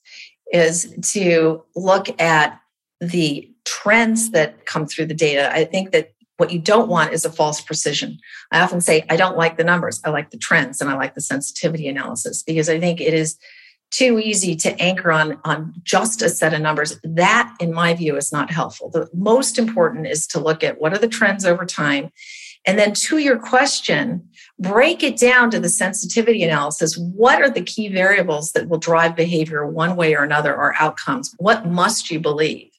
is 0.53 0.93
to 1.13 1.63
look 1.75 2.21
at 2.21 2.59
the 3.01 3.51
trends 3.65 4.31
that 4.31 4.65
come 4.65 4.85
through 4.85 5.07
the 5.07 5.13
data. 5.13 5.53
I 5.53 5.65
think 5.65 5.91
that 5.91 6.13
what 6.37 6.51
you 6.51 6.59
don't 6.59 6.87
want 6.87 7.11
is 7.11 7.25
a 7.25 7.31
false 7.31 7.59
precision. 7.59 8.19
I 8.51 8.61
often 8.61 8.79
say, 8.79 9.03
I 9.09 9.17
don't 9.17 9.37
like 9.37 9.57
the 9.57 9.63
numbers, 9.63 9.99
I 10.05 10.09
like 10.11 10.29
the 10.29 10.37
trends 10.37 10.79
and 10.79 10.89
I 10.89 10.95
like 10.95 11.15
the 11.15 11.21
sensitivity 11.21 11.87
analysis 11.87 12.43
because 12.43 12.69
I 12.69 12.79
think 12.79 13.01
it 13.01 13.13
is 13.13 13.37
too 13.91 14.19
easy 14.19 14.55
to 14.55 14.79
anchor 14.81 15.11
on, 15.11 15.39
on 15.45 15.73
just 15.83 16.21
a 16.21 16.29
set 16.29 16.53
of 16.53 16.61
numbers. 16.61 16.99
That, 17.03 17.53
in 17.59 17.73
my 17.73 17.93
view, 17.93 18.17
is 18.17 18.31
not 18.31 18.51
helpful. 18.51 18.89
The 18.89 19.09
most 19.13 19.57
important 19.57 20.07
is 20.07 20.27
to 20.27 20.39
look 20.39 20.63
at 20.63 20.79
what 20.79 20.93
are 20.93 20.97
the 20.97 21.07
trends 21.07 21.45
over 21.45 21.65
time. 21.65 22.11
And 22.65 22.77
then 22.77 22.93
to 22.93 23.17
your 23.17 23.39
question, 23.39 24.27
break 24.59 25.01
it 25.01 25.17
down 25.17 25.49
to 25.51 25.59
the 25.59 25.69
sensitivity 25.69 26.43
analysis. 26.43 26.97
What 26.97 27.41
are 27.41 27.49
the 27.49 27.61
key 27.61 27.87
variables 27.87 28.51
that 28.51 28.67
will 28.67 28.77
drive 28.77 29.15
behavior 29.15 29.65
one 29.65 29.95
way 29.95 30.15
or 30.15 30.23
another 30.23 30.53
or 30.53 30.75
outcomes? 30.77 31.33
What 31.37 31.65
must 31.65 32.11
you 32.11 32.19
believe? 32.19 32.69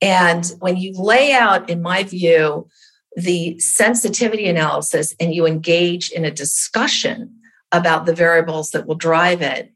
And 0.00 0.52
when 0.60 0.76
you 0.76 0.92
lay 0.92 1.32
out, 1.32 1.68
in 1.68 1.82
my 1.82 2.04
view, 2.04 2.68
the 3.16 3.58
sensitivity 3.58 4.48
analysis 4.48 5.16
and 5.18 5.34
you 5.34 5.46
engage 5.46 6.10
in 6.10 6.24
a 6.24 6.30
discussion 6.30 7.34
about 7.72 8.06
the 8.06 8.14
variables 8.14 8.70
that 8.70 8.86
will 8.86 8.94
drive 8.94 9.42
it, 9.42 9.72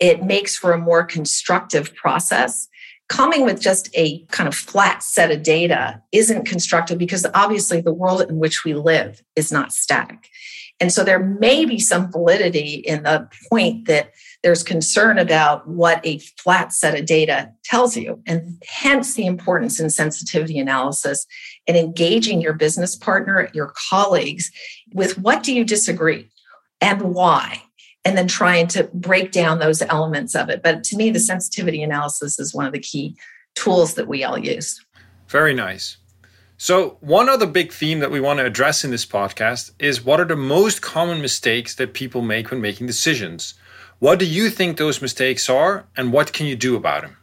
it 0.00 0.22
makes 0.22 0.56
for 0.56 0.72
a 0.72 0.78
more 0.78 1.04
constructive 1.04 1.94
process. 1.94 2.68
Coming 3.08 3.44
with 3.44 3.60
just 3.60 3.88
a 3.94 4.24
kind 4.26 4.48
of 4.48 4.54
flat 4.54 5.02
set 5.02 5.30
of 5.30 5.42
data 5.42 6.02
isn't 6.10 6.46
constructive 6.46 6.98
because 6.98 7.24
obviously 7.34 7.80
the 7.80 7.92
world 7.92 8.22
in 8.22 8.38
which 8.38 8.64
we 8.64 8.74
live 8.74 9.22
is 9.36 9.52
not 9.52 9.72
static. 9.72 10.28
And 10.80 10.92
so 10.92 11.04
there 11.04 11.20
may 11.20 11.64
be 11.64 11.78
some 11.78 12.12
validity 12.12 12.74
in 12.74 13.04
the 13.04 13.28
point 13.48 13.86
that 13.86 14.10
there's 14.42 14.62
concern 14.62 15.18
about 15.18 15.66
what 15.66 16.04
a 16.04 16.18
flat 16.18 16.72
set 16.72 16.98
of 16.98 17.06
data 17.06 17.50
tells 17.64 17.96
you, 17.96 18.22
and 18.26 18.62
hence 18.66 19.14
the 19.14 19.26
importance 19.26 19.80
in 19.80 19.88
sensitivity 19.88 20.58
analysis 20.58 21.26
and 21.66 21.76
engaging 21.76 22.40
your 22.40 22.52
business 22.52 22.94
partner, 22.94 23.48
your 23.54 23.72
colleagues 23.88 24.50
with 24.92 25.18
what 25.18 25.42
do 25.42 25.54
you 25.54 25.64
disagree 25.64 26.28
and 26.80 27.14
why 27.14 27.62
and 28.06 28.16
then 28.16 28.28
trying 28.28 28.68
to 28.68 28.84
break 28.94 29.32
down 29.32 29.58
those 29.58 29.82
elements 29.82 30.36
of 30.36 30.48
it. 30.48 30.62
But 30.62 30.84
to 30.84 30.96
me, 30.96 31.10
the 31.10 31.18
sensitivity 31.18 31.82
analysis 31.82 32.38
is 32.38 32.54
one 32.54 32.64
of 32.64 32.72
the 32.72 32.78
key 32.78 33.16
tools 33.56 33.94
that 33.94 34.06
we 34.06 34.22
all 34.22 34.38
use. 34.38 34.80
Very 35.26 35.52
nice. 35.52 35.96
So, 36.56 36.98
one 37.00 37.28
other 37.28 37.48
big 37.48 37.72
theme 37.72 37.98
that 37.98 38.12
we 38.12 38.20
want 38.20 38.38
to 38.38 38.46
address 38.46 38.84
in 38.84 38.92
this 38.92 39.04
podcast 39.04 39.72
is 39.80 40.04
what 40.04 40.20
are 40.20 40.24
the 40.24 40.36
most 40.36 40.82
common 40.82 41.20
mistakes 41.20 41.74
that 41.74 41.94
people 41.94 42.22
make 42.22 42.52
when 42.52 42.60
making 42.60 42.86
decisions? 42.86 43.54
What 43.98 44.20
do 44.20 44.24
you 44.24 44.50
think 44.50 44.76
those 44.76 45.02
mistakes 45.02 45.50
are, 45.50 45.86
and 45.96 46.12
what 46.12 46.32
can 46.32 46.46
you 46.46 46.54
do 46.54 46.76
about 46.76 47.02
them? 47.02 47.16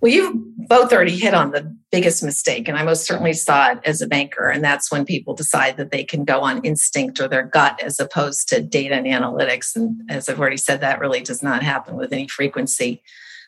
Well, 0.00 0.10
you've 0.12 0.34
both 0.68 0.92
already 0.92 1.16
hit 1.16 1.34
on 1.34 1.50
the 1.50 1.76
biggest 1.92 2.22
mistake, 2.22 2.68
and 2.68 2.78
I 2.78 2.84
most 2.84 3.06
certainly 3.06 3.34
saw 3.34 3.72
it 3.72 3.80
as 3.84 4.00
a 4.00 4.06
banker. 4.06 4.48
And 4.48 4.64
that's 4.64 4.90
when 4.90 5.04
people 5.04 5.34
decide 5.34 5.76
that 5.76 5.90
they 5.90 6.04
can 6.04 6.24
go 6.24 6.40
on 6.40 6.64
instinct 6.64 7.20
or 7.20 7.28
their 7.28 7.42
gut 7.42 7.82
as 7.82 8.00
opposed 8.00 8.48
to 8.48 8.62
data 8.62 8.94
and 8.94 9.06
analytics. 9.06 9.76
And 9.76 10.00
as 10.10 10.28
I've 10.28 10.40
already 10.40 10.56
said, 10.56 10.80
that 10.80 11.00
really 11.00 11.20
does 11.20 11.42
not 11.42 11.62
happen 11.62 11.96
with 11.96 12.12
any 12.12 12.28
frequency 12.28 13.02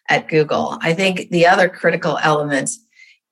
at 0.09 0.29
Google. 0.29 0.79
I 0.83 0.93
think 0.93 1.31
the 1.31 1.47
other 1.47 1.69
critical 1.69 2.19
element 2.23 2.71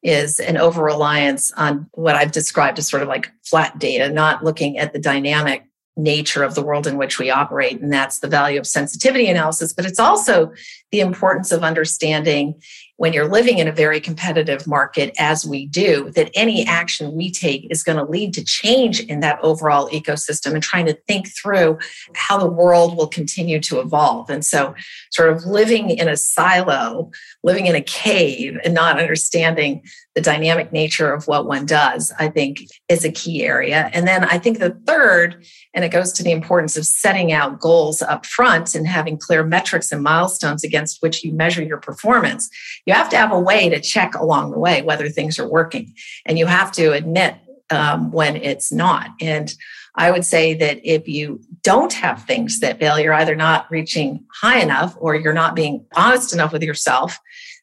is 0.03 0.41
an 0.41 0.57
over 0.57 0.83
reliance 0.83 1.53
on 1.53 1.89
what 1.93 2.15
I've 2.15 2.33
described 2.33 2.79
as 2.79 2.89
sort 2.89 3.03
of 3.03 3.09
like 3.09 3.31
flat 3.45 3.79
data, 3.79 4.09
not 4.09 4.43
looking 4.43 4.79
at 4.79 4.95
the 4.95 4.99
dynamic 4.99 5.67
nature 5.97 6.43
of 6.43 6.55
the 6.55 6.62
world 6.62 6.87
in 6.87 6.97
which 6.97 7.19
we 7.19 7.31
operate. 7.31 7.81
And 7.81 7.93
that's 7.93 8.21
the 8.21 8.29
value 8.29 8.59
of 8.59 8.67
sensitivity 8.67 9.29
analysis. 9.29 9.73
But 9.73 9.85
it's 9.85 9.99
also 9.99 10.53
the 10.91 11.00
importance 11.00 11.53
of 11.53 11.62
understanding 11.62 12.61
when 13.00 13.14
you're 13.14 13.30
living 13.30 13.57
in 13.57 13.66
a 13.66 13.73
very 13.73 13.99
competitive 13.99 14.66
market, 14.66 15.14
as 15.19 15.47
we 15.47 15.64
do, 15.64 16.11
that 16.11 16.30
any 16.35 16.66
action 16.66 17.14
we 17.14 17.30
take 17.30 17.66
is 17.71 17.83
going 17.83 17.97
to 17.97 18.04
lead 18.04 18.35
to 18.35 18.45
change 18.45 19.00
in 19.00 19.21
that 19.21 19.38
overall 19.42 19.88
ecosystem 19.88 20.52
and 20.52 20.62
trying 20.62 20.85
to 20.85 20.92
think 21.09 21.26
through 21.28 21.78
how 22.14 22.37
the 22.37 22.47
world 22.47 22.99
will 22.99 23.07
continue 23.07 23.59
to 23.59 23.80
evolve. 23.80 24.28
And 24.28 24.45
so, 24.45 24.75
sort 25.11 25.30
of 25.30 25.47
living 25.47 25.88
in 25.88 26.09
a 26.09 26.16
silo, 26.16 27.11
living 27.42 27.64
in 27.64 27.75
a 27.75 27.80
cave, 27.80 28.59
and 28.66 28.75
not 28.75 29.00
understanding 29.00 29.83
the 30.14 30.21
dynamic 30.21 30.73
nature 30.73 31.12
of 31.12 31.26
what 31.26 31.47
one 31.47 31.64
does, 31.64 32.12
I 32.19 32.28
think 32.28 32.64
is 32.88 33.04
a 33.04 33.12
key 33.12 33.45
area. 33.45 33.88
And 33.95 34.07
then 34.07 34.25
I 34.25 34.38
think 34.38 34.59
the 34.59 34.78
third, 34.87 35.47
and 35.73 35.85
it 35.85 35.90
goes 35.90 36.12
to 36.14 36.23
the 36.23 36.33
importance 36.33 36.76
of 36.76 36.85
setting 36.85 37.33
out 37.33 37.61
goals 37.61 38.02
up 38.02 38.26
front 38.26 38.75
and 38.75 38.87
having 38.87 39.16
clear 39.16 39.45
metrics 39.45 39.92
and 39.92 40.02
milestones 40.02 40.64
against 40.64 41.00
which 41.00 41.25
you 41.25 41.33
measure 41.33 41.62
your 41.62 41.78
performance 41.78 42.50
you 42.90 42.97
have 42.97 43.09
to 43.11 43.16
have 43.16 43.30
a 43.30 43.38
way 43.38 43.68
to 43.68 43.80
check 43.80 44.16
along 44.16 44.50
the 44.50 44.59
way 44.59 44.82
whether 44.82 45.09
things 45.09 45.38
are 45.38 45.49
working. 45.49 45.94
And 46.26 46.40
you 46.40 46.47
have 46.47 46.73
to 46.73 46.92
admit 46.92 47.37
um, 47.70 48.11
when 48.11 48.35
it's 48.35 48.73
not. 48.73 49.11
And 49.20 49.54
I 49.94 50.11
would 50.11 50.25
say 50.25 50.54
that 50.54 50.80
if 50.82 51.06
you 51.06 51.40
don't 51.62 51.92
have 51.92 52.25
things 52.25 52.59
that 52.59 52.80
fail, 52.80 52.99
you're 52.99 53.14
either 53.14 53.37
not 53.37 53.70
reaching 53.70 54.25
high 54.35 54.59
enough 54.59 54.97
or 54.99 55.14
you're 55.14 55.32
not 55.32 55.54
being 55.54 55.87
honest 55.94 56.32
enough 56.32 56.52
with 56.52 56.64
yourself 56.64 57.16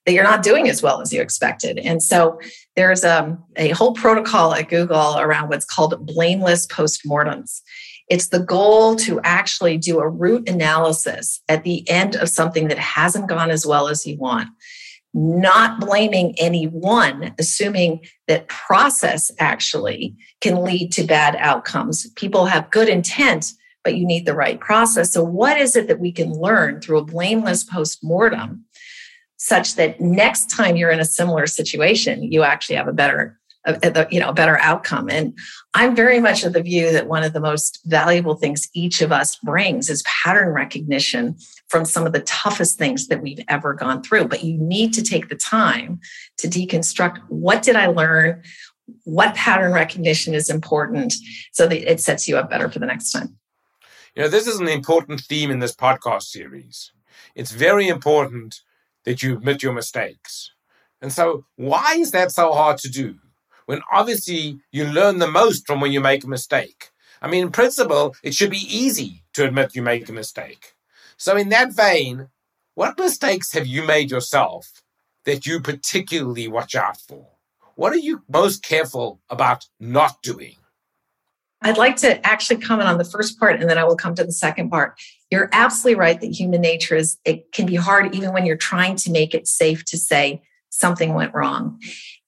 that 0.06 0.14
you're 0.14 0.24
not 0.24 0.44
doing 0.44 0.70
as 0.70 0.82
well 0.82 1.02
as 1.02 1.12
you 1.12 1.22
expected. 1.22 1.78
And 1.78 2.02
so 2.02 2.40
there's 2.78 3.04
um, 3.04 3.44
a 3.58 3.72
whole 3.72 3.92
protocol 3.92 4.54
at 4.54 4.70
Google 4.70 5.20
around 5.20 5.50
what's 5.50 5.66
called 5.66 6.06
blameless 6.06 6.66
postmortems. 6.68 7.62
It's 8.10 8.30
the 8.30 8.40
goal 8.40 8.96
to 8.98 9.20
actually 9.26 9.78
do 9.78 10.00
a 10.00 10.08
root 10.08 10.48
analysis 10.48 11.42
at 11.50 11.66
the 11.66 11.88
end 11.90 12.16
of 12.16 12.30
something 12.30 12.70
that 12.70 12.80
hasn't 12.80 13.28
gone 13.28 13.52
as 13.52 13.66
well 13.66 13.90
as 13.90 14.08
you 14.08 14.18
want 14.18 14.48
not 15.18 15.80
blaming 15.80 16.36
anyone, 16.38 17.34
assuming 17.40 18.06
that 18.28 18.48
process 18.48 19.32
actually 19.40 20.16
can 20.42 20.64
lead 20.64 20.92
to 20.92 21.04
bad 21.04 21.36
outcomes. 21.40 22.08
People 22.12 22.46
have 22.46 22.70
good 22.70 22.88
intent, 22.88 23.54
but 23.84 23.96
you 23.96 24.06
need 24.06 24.28
the 24.28 24.36
right 24.36 24.60
process. 24.60 25.12
So, 25.12 25.24
what 25.24 25.58
is 25.58 25.76
it 25.76 25.88
that 25.88 26.00
we 26.00 26.12
can 26.12 26.32
learn 26.32 26.82
through 26.82 27.00
a 27.00 27.06
blameless 27.06 27.64
post 27.64 28.04
mortem 28.04 28.66
such 29.38 29.76
that 29.76 30.00
next 30.00 30.50
time 30.52 30.76
you're 30.76 30.92
in 30.92 31.00
a 31.00 31.06
similar 31.06 31.48
situation, 31.48 32.24
you 32.24 32.44
actually 32.44 32.76
have 32.76 32.88
a 32.88 32.94
better 32.94 33.40
a, 33.68 34.08
you 34.10 34.20
know 34.20 34.30
a 34.30 34.34
better 34.34 34.58
outcome. 34.60 35.10
And 35.10 35.38
i'm 35.74 35.96
very 35.96 36.20
much 36.20 36.44
of 36.44 36.54
the 36.54 36.62
view 36.62 36.92
that 36.92 37.08
one 37.08 37.24
of 37.24 37.34
the 37.34 37.40
most 37.40 37.80
valuable 37.86 38.36
things 38.36 38.68
each 38.74 39.02
of 39.02 39.12
us 39.12 39.36
brings 39.38 39.90
is 39.90 40.04
pattern 40.04 40.54
recognition 40.54 41.36
from 41.68 41.86
some 41.86 42.06
of 42.06 42.14
the 42.14 42.22
toughest 42.22 42.78
things 42.78 43.08
that 43.08 43.22
we've 43.22 43.44
ever 43.50 43.74
gone 43.74 44.02
through. 44.02 44.26
But 44.26 44.44
you 44.44 44.58
need 44.58 44.94
to 44.94 45.04
take 45.04 45.28
the 45.28 45.36
time 45.36 46.00
to 46.38 46.48
deconstruct 46.48 47.20
what 47.28 47.62
did 47.62 47.76
i 47.76 47.88
learn 47.88 48.42
what 49.04 49.36
pattern 49.36 49.74
recognition 49.74 50.34
is 50.34 50.50
important 50.50 51.14
so 51.52 51.68
that 51.68 51.92
it 51.92 52.00
sets 52.00 52.28
you 52.28 52.38
up 52.38 52.50
better 52.50 52.70
for 52.70 52.80
the 52.80 52.86
next 52.86 53.12
time. 53.12 53.38
You 54.16 54.24
know 54.24 54.30
this 54.30 54.48
is 54.48 54.60
an 54.60 54.68
important 54.68 55.22
theme 55.22 55.52
in 55.52 55.60
this 55.60 55.76
podcast 55.76 56.24
series. 56.24 56.92
It's 57.36 57.52
very 57.52 57.88
important 57.88 58.62
that 59.06 59.22
you 59.22 59.38
admit 59.38 59.62
your 59.62 59.74
mistakes. 59.74 60.52
And 61.02 61.14
so 61.14 61.46
why 61.56 61.96
is 61.98 62.12
that 62.12 62.32
so 62.32 62.54
hard 62.54 62.78
to 62.80 62.90
do 62.90 63.16
when 63.68 63.82
obviously 63.92 64.60
you 64.72 64.86
learn 64.86 65.20
the 65.20 65.30
most 65.30 65.68
from 65.68 65.80
when 65.80 65.92
you 65.92 66.02
make 66.02 66.24
a 66.24 66.30
mistake. 66.30 66.90
I 67.22 67.28
mean, 67.28 67.44
in 67.44 67.52
principle, 67.52 68.16
it 68.24 68.34
should 68.34 68.50
be 68.50 68.66
easy 68.68 69.24
to 69.34 69.46
admit 69.46 69.76
you 69.76 69.82
make 69.82 70.10
a 70.10 70.14
mistake. 70.14 70.74
So, 71.18 71.36
in 71.36 71.50
that 71.50 71.74
vein, 71.74 72.30
what 72.76 72.98
mistakes 72.98 73.54
have 73.54 73.68
you 73.68 73.84
made 73.84 74.10
yourself 74.10 74.84
that 75.26 75.46
you 75.46 75.60
particularly 75.60 76.48
watch 76.48 76.76
out 76.76 76.98
for? 76.98 77.28
What 77.76 77.94
are 77.94 77.98
you 77.98 78.24
most 78.30 78.64
careful 78.64 79.20
about 79.30 79.66
not 79.80 80.22
doing? 80.22 80.56
I'd 81.62 81.78
like 81.78 81.98
to 81.98 82.26
actually 82.26 82.62
comment 82.62 82.88
on 82.88 83.00
the 83.00 83.04
first 83.04 83.40
part 83.40 83.60
and 83.60 83.70
then 83.70 83.78
I 83.78 83.84
will 83.84 83.96
come 83.96 84.16
to 84.16 84.24
the 84.24 84.32
second 84.32 84.70
part. 84.70 85.00
You're 85.32 85.50
absolutely 85.52 86.00
right 86.00 86.22
that 86.22 86.32
human 86.32 86.62
nature 86.62 86.96
is, 86.96 87.18
it 87.26 87.52
can 87.52 87.66
be 87.66 87.76
hard 87.76 88.16
even 88.16 88.32
when 88.32 88.46
you're 88.46 88.56
trying 88.56 88.96
to 88.98 89.12
make 89.12 89.34
it 89.34 89.48
safe 89.48 89.84
to 89.86 89.98
say 89.98 90.42
something 90.70 91.14
went 91.14 91.34
wrong. 91.34 91.80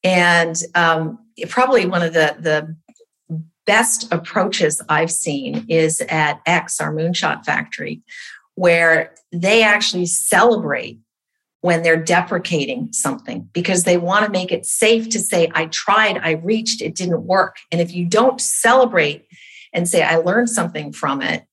And 0.04 0.56
um, 0.76 1.20
probably 1.50 1.86
one 1.86 2.02
of 2.02 2.14
the, 2.14 2.36
the 2.40 2.76
best 3.66 4.12
approaches 4.12 4.82
I've 4.90 5.12
seen 5.12 5.66
is 5.70 6.02
at 6.10 6.42
X, 6.46 6.82
our 6.82 6.94
moonshot 6.94 7.46
factory, 7.46 8.02
where 8.56 9.14
they 9.32 9.64
actually 9.64 10.06
celebrate 10.06 11.00
when 11.62 11.84
they're 11.84 12.02
deprecating 12.02 12.92
something 12.94 13.50
because 13.54 13.84
they 13.84 13.98
want 13.98 14.26
to 14.26 14.32
make 14.32 14.52
it 14.52 14.66
safe 14.66 15.10
to 15.10 15.20
say, 15.20 15.52
I 15.54 15.66
tried, 15.68 16.18
I 16.18 16.32
reached, 16.32 16.82
it 16.82 16.96
didn't 16.96 17.24
work. 17.24 17.58
And 17.72 17.82
if 17.82 17.94
you 17.94 18.06
don't 18.06 18.40
celebrate 18.40 19.26
and 19.74 19.88
say, 19.88 20.02
I 20.02 20.16
learned 20.16 20.50
something 20.50 20.94
from 20.94 21.22
it, 21.22 21.44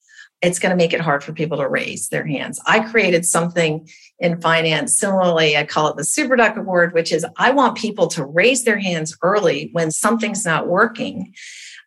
it's 0.42 0.58
going 0.58 0.70
to 0.70 0.76
make 0.76 0.92
it 0.92 1.00
hard 1.00 1.24
for 1.24 1.32
people 1.32 1.56
to 1.58 1.68
raise 1.68 2.08
their 2.08 2.26
hands. 2.26 2.60
I 2.66 2.80
created 2.80 3.24
something 3.24 3.88
in 4.18 4.40
finance. 4.40 4.98
Similarly, 4.98 5.56
I 5.56 5.64
call 5.64 5.88
it 5.88 5.96
the 5.96 6.04
Super 6.04 6.36
Duck 6.36 6.56
Award, 6.56 6.92
which 6.92 7.12
is 7.12 7.26
I 7.36 7.50
want 7.52 7.78
people 7.78 8.06
to 8.08 8.24
raise 8.24 8.64
their 8.64 8.78
hands 8.78 9.16
early 9.22 9.70
when 9.72 9.90
something's 9.90 10.44
not 10.44 10.68
working. 10.68 11.34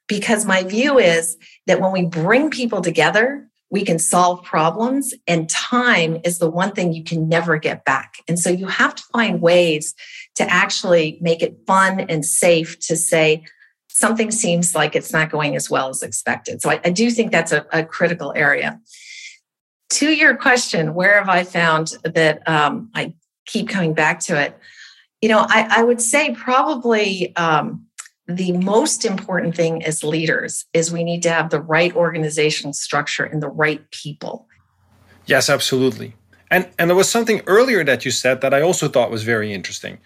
Because 0.08 0.46
my 0.46 0.64
view 0.64 0.98
is 0.98 1.38
that 1.68 1.80
when 1.80 1.92
we 1.92 2.06
bring 2.06 2.50
people 2.50 2.82
together, 2.82 3.48
we 3.70 3.86
can 3.86 4.00
solve 4.00 4.44
problems, 4.44 5.14
and 5.28 5.48
time 5.48 6.20
is 6.24 6.40
the 6.40 6.50
one 6.50 6.72
thing 6.72 6.92
you 6.92 7.04
can 7.04 7.30
never 7.30 7.58
get 7.60 7.86
back. 7.86 8.16
And 8.28 8.40
so 8.40 8.50
you 8.50 8.66
have 8.66 8.96
to 8.96 9.04
find 9.14 9.42
ways 9.42 9.94
to 10.36 10.52
actually 10.52 11.20
make 11.22 11.44
it 11.44 11.60
fun 11.68 12.00
and 12.00 12.26
safe 12.26 12.80
to 12.88 12.98
say, 12.98 13.46
something 14.00 14.32
seems 14.32 14.76
like 14.76 14.96
it's 14.96 15.12
not 15.12 15.30
going 15.30 15.56
as 15.56 15.70
well 15.70 15.90
as 15.90 16.04
expected. 16.04 16.62
So 16.62 16.70
I, 16.72 16.80
I 16.86 16.90
do 16.90 17.12
think 17.12 17.32
that's 17.32 17.52
a, 17.52 17.66
a 17.72 17.84
critical 17.84 18.34
area 18.36 18.80
to 19.90 20.12
your 20.12 20.36
question, 20.36 20.94
where 20.94 21.18
have 21.18 21.30
I 21.30 21.44
found 21.44 21.98
that 22.04 22.48
um, 22.48 22.90
I 22.94 23.14
keep 23.46 23.70
coming 23.70 23.94
back 23.94 24.20
to 24.22 24.40
it? 24.40 24.58
You 25.22 25.30
know, 25.30 25.40
I, 25.40 25.68
I 25.78 25.84
would 25.84 26.02
say 26.02 26.34
probably 26.34 27.36
um, 27.36 27.86
the 28.28 28.54
most 28.54 29.04
important 29.04 29.56
thing 29.56 29.84
as 29.84 30.04
leaders 30.04 30.66
is 30.74 30.92
we 30.92 31.04
need 31.04 31.24
to 31.24 31.32
have 31.32 31.50
the 31.50 31.60
right 31.60 31.94
organizational 31.96 32.74
structure 32.74 33.26
and 33.26 33.42
the 33.42 33.50
right 33.50 33.90
people. 33.92 34.48
Yes, 35.26 35.50
absolutely. 35.50 36.16
And 36.52 36.68
and 36.80 36.90
there 36.90 36.98
was 36.98 37.10
something 37.10 37.42
earlier 37.46 37.84
that 37.84 38.06
you 38.06 38.12
said 38.12 38.42
that 38.42 38.54
I 38.54 38.62
also 38.62 38.88
thought 38.88 39.12
was 39.12 39.24
very 39.24 39.54
interesting. 39.54 40.00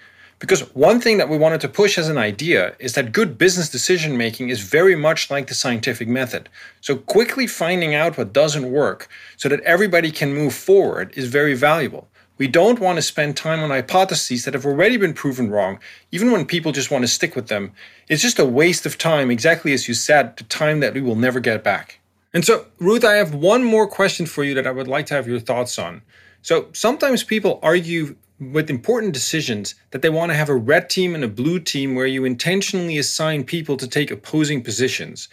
Because 0.43 0.59
one 0.75 0.99
thing 0.99 1.19
that 1.19 1.29
we 1.29 1.37
wanted 1.37 1.61
to 1.61 1.69
push 1.69 1.97
as 1.97 2.09
an 2.09 2.17
idea 2.17 2.75
is 2.77 2.95
that 2.95 3.13
good 3.13 3.37
business 3.37 3.69
decision 3.69 4.17
making 4.17 4.49
is 4.49 4.59
very 4.59 4.93
much 4.93 5.31
like 5.31 5.47
the 5.47 5.55
scientific 5.55 6.05
method. 6.05 6.49
So, 6.81 6.97
quickly 6.97 7.47
finding 7.47 7.95
out 7.95 8.17
what 8.17 8.33
doesn't 8.33 8.69
work 8.69 9.07
so 9.37 9.47
that 9.47 9.61
everybody 9.61 10.11
can 10.11 10.33
move 10.33 10.53
forward 10.53 11.13
is 11.15 11.29
very 11.29 11.53
valuable. 11.53 12.09
We 12.37 12.49
don't 12.49 12.81
want 12.81 12.97
to 12.97 13.01
spend 13.01 13.37
time 13.37 13.61
on 13.61 13.69
hypotheses 13.69 14.43
that 14.43 14.53
have 14.53 14.65
already 14.65 14.97
been 14.97 15.13
proven 15.13 15.49
wrong, 15.49 15.79
even 16.11 16.29
when 16.29 16.45
people 16.45 16.73
just 16.73 16.91
want 16.91 17.03
to 17.03 17.07
stick 17.07 17.37
with 17.37 17.47
them. 17.47 17.71
It's 18.09 18.21
just 18.21 18.37
a 18.37 18.45
waste 18.45 18.85
of 18.85 18.97
time, 18.97 19.31
exactly 19.31 19.71
as 19.71 19.87
you 19.87 19.93
said, 19.93 20.35
the 20.35 20.43
time 20.43 20.81
that 20.81 20.93
we 20.93 20.99
will 20.99 21.15
never 21.15 21.39
get 21.39 21.63
back. 21.63 22.01
And 22.33 22.43
so, 22.43 22.65
Ruth, 22.79 23.05
I 23.05 23.13
have 23.13 23.33
one 23.33 23.63
more 23.63 23.87
question 23.87 24.25
for 24.25 24.43
you 24.43 24.53
that 24.55 24.67
I 24.67 24.71
would 24.71 24.89
like 24.89 25.05
to 25.05 25.13
have 25.13 25.25
your 25.25 25.39
thoughts 25.39 25.79
on. 25.79 26.01
So, 26.41 26.67
sometimes 26.73 27.23
people 27.23 27.61
argue 27.63 28.17
with 28.51 28.69
important 28.69 29.13
decisions 29.13 29.75
that 29.91 30.01
they 30.01 30.09
want 30.09 30.31
to 30.31 30.35
have 30.35 30.49
a 30.49 30.55
red 30.55 30.89
team 30.89 31.15
and 31.15 31.23
a 31.23 31.27
blue 31.27 31.59
team 31.59 31.95
where 31.95 32.05
you 32.05 32.25
intentionally 32.25 32.97
assign 32.97 33.43
people 33.43 33.77
to 33.77 33.87
take 33.87 34.11
opposing 34.11 34.63
positions. 34.63 35.29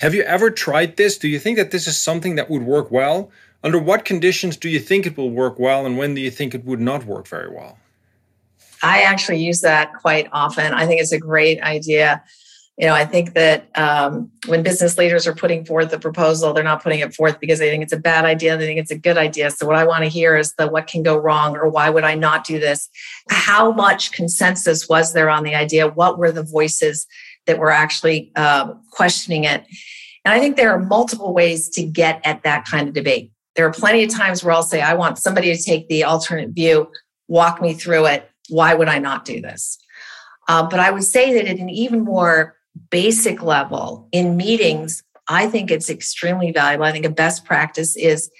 Have 0.00 0.14
you 0.14 0.22
ever 0.22 0.50
tried 0.50 0.96
this? 0.96 1.18
Do 1.18 1.28
you 1.28 1.38
think 1.38 1.56
that 1.58 1.70
this 1.70 1.86
is 1.86 1.98
something 1.98 2.34
that 2.36 2.50
would 2.50 2.62
work 2.62 2.90
well? 2.90 3.30
Under 3.64 3.78
what 3.78 4.04
conditions 4.04 4.56
do 4.56 4.68
you 4.68 4.80
think 4.80 5.06
it 5.06 5.16
will 5.16 5.30
work 5.30 5.58
well, 5.58 5.86
and 5.86 5.96
when 5.96 6.14
do 6.14 6.20
you 6.20 6.30
think 6.30 6.54
it 6.54 6.64
would 6.64 6.80
not 6.80 7.06
work 7.06 7.28
very 7.28 7.48
well? 7.48 7.78
I 8.82 9.02
actually 9.02 9.38
use 9.38 9.60
that 9.60 9.94
quite 9.94 10.28
often. 10.32 10.72
I 10.72 10.86
think 10.86 11.00
it's 11.00 11.12
a 11.12 11.18
great 11.18 11.62
idea 11.62 12.22
you 12.78 12.86
know, 12.86 12.94
I 12.94 13.04
think 13.04 13.34
that 13.34 13.68
um, 13.74 14.30
when 14.46 14.62
business 14.62 14.96
leaders 14.96 15.26
are 15.26 15.34
putting 15.34 15.64
forth 15.64 15.92
a 15.92 15.98
proposal, 15.98 16.54
they're 16.54 16.64
not 16.64 16.82
putting 16.82 17.00
it 17.00 17.14
forth 17.14 17.38
because 17.38 17.58
they 17.58 17.68
think 17.68 17.82
it's 17.82 17.92
a 17.92 17.98
bad 17.98 18.24
idea. 18.24 18.56
They 18.56 18.66
think 18.66 18.80
it's 18.80 18.90
a 18.90 18.98
good 18.98 19.18
idea. 19.18 19.50
So 19.50 19.66
what 19.66 19.76
I 19.76 19.84
want 19.84 20.04
to 20.04 20.08
hear 20.08 20.36
is 20.36 20.54
the 20.54 20.68
what 20.68 20.86
can 20.86 21.02
go 21.02 21.16
wrong 21.16 21.54
or 21.54 21.68
why 21.68 21.90
would 21.90 22.04
I 22.04 22.14
not 22.14 22.46
do 22.46 22.58
this? 22.58 22.88
How 23.28 23.72
much 23.72 24.12
consensus 24.12 24.88
was 24.88 25.12
there 25.12 25.28
on 25.28 25.44
the 25.44 25.54
idea? 25.54 25.86
What 25.86 26.18
were 26.18 26.32
the 26.32 26.42
voices 26.42 27.06
that 27.46 27.58
were 27.58 27.70
actually 27.70 28.32
uh, 28.36 28.72
questioning 28.90 29.44
it? 29.44 29.66
And 30.24 30.32
I 30.32 30.40
think 30.40 30.56
there 30.56 30.72
are 30.72 30.78
multiple 30.78 31.34
ways 31.34 31.68
to 31.70 31.82
get 31.82 32.20
at 32.24 32.42
that 32.44 32.64
kind 32.64 32.88
of 32.88 32.94
debate. 32.94 33.32
There 33.54 33.66
are 33.66 33.72
plenty 33.72 34.02
of 34.02 34.10
times 34.10 34.42
where 34.42 34.54
I'll 34.54 34.62
say, 34.62 34.80
I 34.80 34.94
want 34.94 35.18
somebody 35.18 35.54
to 35.54 35.62
take 35.62 35.88
the 35.88 36.04
alternate 36.04 36.50
view, 36.50 36.90
walk 37.28 37.60
me 37.60 37.74
through 37.74 38.06
it. 38.06 38.30
Why 38.48 38.72
would 38.72 38.88
I 38.88 38.98
not 38.98 39.26
do 39.26 39.42
this? 39.42 39.78
Uh, 40.48 40.66
but 40.66 40.80
I 40.80 40.90
would 40.90 41.04
say 41.04 41.34
that 41.34 41.44
in 41.44 41.60
an 41.60 41.68
even 41.68 42.00
more 42.00 42.56
basic 42.90 43.42
level 43.42 44.08
in 44.12 44.36
meetings, 44.36 45.02
I 45.28 45.46
think 45.46 45.70
it's 45.70 45.90
extremely 45.90 46.52
valuable. 46.52 46.84
I 46.84 46.92
think 46.92 47.04
a 47.04 47.10
best 47.10 47.44
practice 47.44 47.96
is 47.96 48.30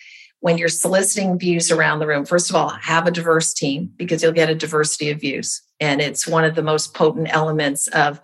when 0.40 0.58
you're 0.58 0.68
soliciting 0.68 1.38
views 1.38 1.70
around 1.70 2.00
the 2.00 2.06
room, 2.06 2.24
first 2.24 2.50
of 2.50 2.56
all, 2.56 2.70
have 2.70 3.06
a 3.06 3.12
diverse 3.12 3.54
team 3.54 3.92
because 3.96 4.22
you'll 4.22 4.32
get 4.32 4.50
a 4.50 4.54
diversity 4.54 5.10
of 5.10 5.20
views. 5.20 5.62
And 5.78 6.00
it's 6.00 6.26
one 6.26 6.44
of 6.44 6.56
the 6.56 6.62
most 6.62 6.94
potent 6.94 7.32
elements 7.32 7.86
of 7.88 8.20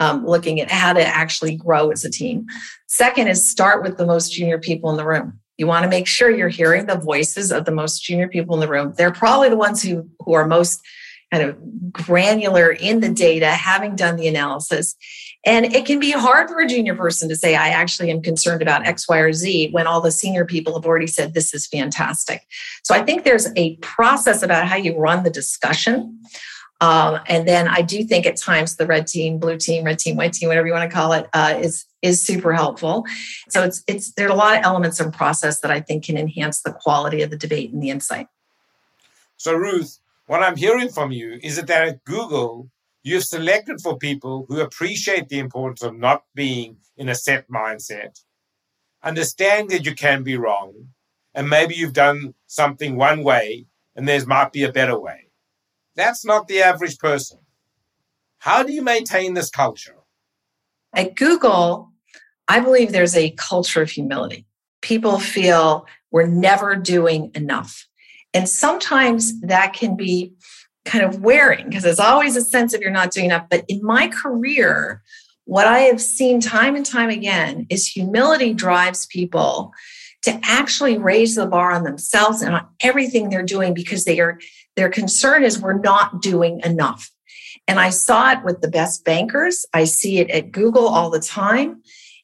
um, 0.00 0.24
looking 0.24 0.60
at 0.60 0.70
how 0.70 0.92
to 0.92 1.04
actually 1.04 1.56
grow 1.56 1.90
as 1.90 2.04
a 2.04 2.10
team. 2.10 2.46
Second 2.86 3.28
is 3.28 3.48
start 3.48 3.82
with 3.82 3.98
the 3.98 4.06
most 4.06 4.32
junior 4.32 4.58
people 4.58 4.90
in 4.90 4.96
the 4.96 5.04
room. 5.04 5.40
You 5.58 5.66
want 5.66 5.82
to 5.82 5.90
make 5.90 6.06
sure 6.06 6.30
you're 6.30 6.48
hearing 6.48 6.86
the 6.86 6.96
voices 6.96 7.52
of 7.52 7.64
the 7.64 7.72
most 7.72 8.02
junior 8.02 8.28
people 8.28 8.54
in 8.54 8.60
the 8.60 8.68
room. 8.68 8.94
They're 8.96 9.12
probably 9.12 9.50
the 9.50 9.56
ones 9.56 9.82
who, 9.82 10.08
who 10.20 10.32
are 10.34 10.46
most 10.46 10.80
kind 11.32 11.44
of 11.44 11.92
granular 11.92 12.70
in 12.70 13.00
the 13.00 13.08
data, 13.10 13.48
having 13.48 13.96
done 13.96 14.16
the 14.16 14.28
analysis. 14.28 14.94
And 15.46 15.66
it 15.74 15.86
can 15.86 16.00
be 16.00 16.10
hard 16.10 16.48
for 16.48 16.58
a 16.60 16.66
junior 16.66 16.94
person 16.94 17.28
to 17.28 17.36
say, 17.36 17.54
I 17.54 17.68
actually 17.68 18.10
am 18.10 18.22
concerned 18.22 18.60
about 18.60 18.86
X, 18.86 19.08
Y, 19.08 19.18
or 19.18 19.32
Z 19.32 19.70
when 19.70 19.86
all 19.86 20.00
the 20.00 20.10
senior 20.10 20.44
people 20.44 20.74
have 20.74 20.84
already 20.84 21.06
said 21.06 21.32
this 21.32 21.54
is 21.54 21.66
fantastic. 21.66 22.46
So 22.82 22.94
I 22.94 23.04
think 23.04 23.24
there's 23.24 23.48
a 23.56 23.76
process 23.76 24.42
about 24.42 24.66
how 24.66 24.76
you 24.76 24.98
run 24.98 25.22
the 25.22 25.30
discussion. 25.30 26.20
Um, 26.80 27.20
and 27.26 27.46
then 27.46 27.66
I 27.66 27.82
do 27.82 28.04
think 28.04 28.24
at 28.26 28.36
times 28.36 28.76
the 28.76 28.86
red 28.86 29.06
team, 29.06 29.38
blue 29.38 29.56
team, 29.56 29.84
red 29.84 29.98
team, 29.98 30.16
white 30.16 30.32
team, 30.32 30.48
whatever 30.48 30.66
you 30.66 30.72
want 30.72 30.88
to 30.88 30.94
call 30.94 31.12
it, 31.12 31.28
uh, 31.32 31.58
is 31.60 31.84
is 32.02 32.22
super 32.22 32.52
helpful. 32.52 33.04
So 33.48 33.64
it's 33.64 33.82
it's 33.88 34.12
there 34.12 34.28
are 34.28 34.32
a 34.32 34.36
lot 34.36 34.56
of 34.56 34.64
elements 34.64 35.00
and 35.00 35.12
process 35.12 35.60
that 35.60 35.72
I 35.72 35.80
think 35.80 36.04
can 36.04 36.16
enhance 36.16 36.62
the 36.62 36.72
quality 36.72 37.22
of 37.22 37.30
the 37.30 37.36
debate 37.36 37.72
and 37.72 37.82
the 37.82 37.90
insight. 37.90 38.28
So 39.36 39.54
Ruth, 39.54 39.98
what 40.26 40.42
I'm 40.42 40.56
hearing 40.56 40.88
from 40.88 41.10
you 41.10 41.40
is 41.42 41.56
that 41.56 41.70
at 41.70 42.04
Google, 42.04 42.70
you've 43.02 43.24
selected 43.24 43.80
for 43.80 43.96
people 43.96 44.46
who 44.48 44.60
appreciate 44.60 45.28
the 45.28 45.38
importance 45.38 45.82
of 45.82 45.96
not 45.96 46.24
being 46.34 46.78
in 46.96 47.08
a 47.08 47.14
set 47.14 47.48
mindset, 47.48 48.20
understand 49.02 49.70
that 49.70 49.86
you 49.86 49.94
can 49.94 50.22
be 50.22 50.36
wrong, 50.36 50.88
and 51.34 51.48
maybe 51.48 51.74
you've 51.74 51.92
done 51.92 52.34
something 52.46 52.96
one 52.96 53.22
way 53.22 53.66
and 53.94 54.06
there 54.06 54.24
might 54.26 54.52
be 54.52 54.62
a 54.62 54.72
better 54.72 54.98
way. 54.98 55.28
That's 55.96 56.24
not 56.24 56.46
the 56.46 56.62
average 56.62 56.98
person. 56.98 57.38
How 58.38 58.62
do 58.62 58.72
you 58.72 58.82
maintain 58.82 59.34
this 59.34 59.50
culture? 59.50 59.96
At 60.94 61.16
Google, 61.16 61.90
I 62.46 62.60
believe 62.60 62.92
there's 62.92 63.16
a 63.16 63.32
culture 63.32 63.82
of 63.82 63.90
humility. 63.90 64.46
People 64.80 65.18
feel 65.18 65.86
we're 66.12 66.28
never 66.28 66.76
doing 66.76 67.32
enough. 67.34 67.88
And 68.32 68.48
sometimes 68.48 69.40
that 69.40 69.72
can 69.72 69.96
be 69.96 70.34
kind 70.88 71.04
of 71.04 71.20
wearing 71.20 71.66
because 71.68 71.82
there's 71.82 72.00
always 72.00 72.34
a 72.34 72.40
sense 72.40 72.74
of 72.74 72.80
you're 72.80 72.90
not 72.90 73.12
doing 73.12 73.26
enough. 73.26 73.46
But 73.50 73.64
in 73.68 73.82
my 73.82 74.08
career, 74.08 75.02
what 75.44 75.66
I 75.66 75.80
have 75.80 76.00
seen 76.00 76.40
time 76.40 76.74
and 76.74 76.84
time 76.84 77.10
again 77.10 77.66
is 77.70 77.86
humility 77.86 78.52
drives 78.54 79.06
people 79.06 79.72
to 80.22 80.40
actually 80.42 80.98
raise 80.98 81.36
the 81.36 81.46
bar 81.46 81.72
on 81.72 81.84
themselves 81.84 82.42
and 82.42 82.54
on 82.54 82.66
everything 82.80 83.28
they're 83.28 83.42
doing 83.42 83.74
because 83.74 84.04
they 84.04 84.18
are 84.18 84.38
their 84.76 84.88
concern 84.88 85.42
is 85.42 85.60
we're 85.60 85.78
not 85.78 86.22
doing 86.22 86.60
enough. 86.64 87.10
And 87.66 87.78
I 87.78 87.90
saw 87.90 88.32
it 88.32 88.44
with 88.44 88.60
the 88.60 88.68
best 88.68 89.04
bankers. 89.04 89.66
I 89.74 89.84
see 89.84 90.18
it 90.18 90.30
at 90.30 90.52
Google 90.52 90.88
all 90.88 91.10
the 91.10 91.20
time. 91.20 91.82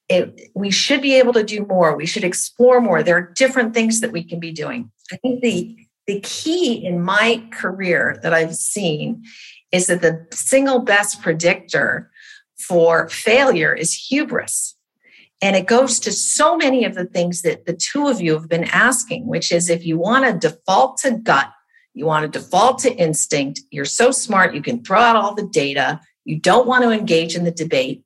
It, 0.09 0.50
we 0.55 0.70
should 0.70 1.03
be 1.03 1.14
able 1.14 1.33
to 1.33 1.42
do 1.42 1.66
more. 1.66 1.96
We 1.96 2.07
should 2.07 2.24
explore 2.24 2.81
more. 2.81 3.03
There 3.03 3.16
are 3.16 3.33
different 3.35 3.74
things 3.74 4.00
that 4.00 4.12
we 4.12 4.22
can 4.22 4.38
be 4.38 4.53
doing. 4.53 4.90
I 5.12 5.16
think 5.16 5.42
the 5.42 5.84
the 6.06 6.20
key 6.20 6.84
in 6.84 7.02
my 7.02 7.46
career 7.52 8.18
that 8.22 8.34
I've 8.34 8.54
seen 8.54 9.24
is 9.72 9.86
that 9.86 10.02
the 10.02 10.26
single 10.30 10.80
best 10.80 11.22
predictor 11.22 12.10
for 12.56 13.08
failure 13.08 13.74
is 13.74 13.94
hubris. 13.94 14.76
And 15.42 15.56
it 15.56 15.66
goes 15.66 15.98
to 16.00 16.12
so 16.12 16.56
many 16.56 16.84
of 16.84 16.94
the 16.94 17.04
things 17.04 17.42
that 17.42 17.66
the 17.66 17.74
two 17.74 18.08
of 18.08 18.20
you 18.20 18.32
have 18.34 18.48
been 18.48 18.64
asking, 18.64 19.26
which 19.26 19.52
is 19.52 19.68
if 19.68 19.84
you 19.84 19.98
want 19.98 20.24
to 20.24 20.48
default 20.48 20.98
to 20.98 21.18
gut, 21.18 21.50
you 21.92 22.06
want 22.06 22.30
to 22.30 22.38
default 22.38 22.78
to 22.80 22.94
instinct, 22.94 23.60
you're 23.70 23.84
so 23.84 24.10
smart, 24.10 24.54
you 24.54 24.62
can 24.62 24.82
throw 24.82 25.00
out 25.00 25.16
all 25.16 25.34
the 25.34 25.46
data, 25.46 26.00
you 26.24 26.38
don't 26.38 26.66
want 26.66 26.82
to 26.84 26.90
engage 26.90 27.36
in 27.36 27.44
the 27.44 27.50
debate, 27.50 28.04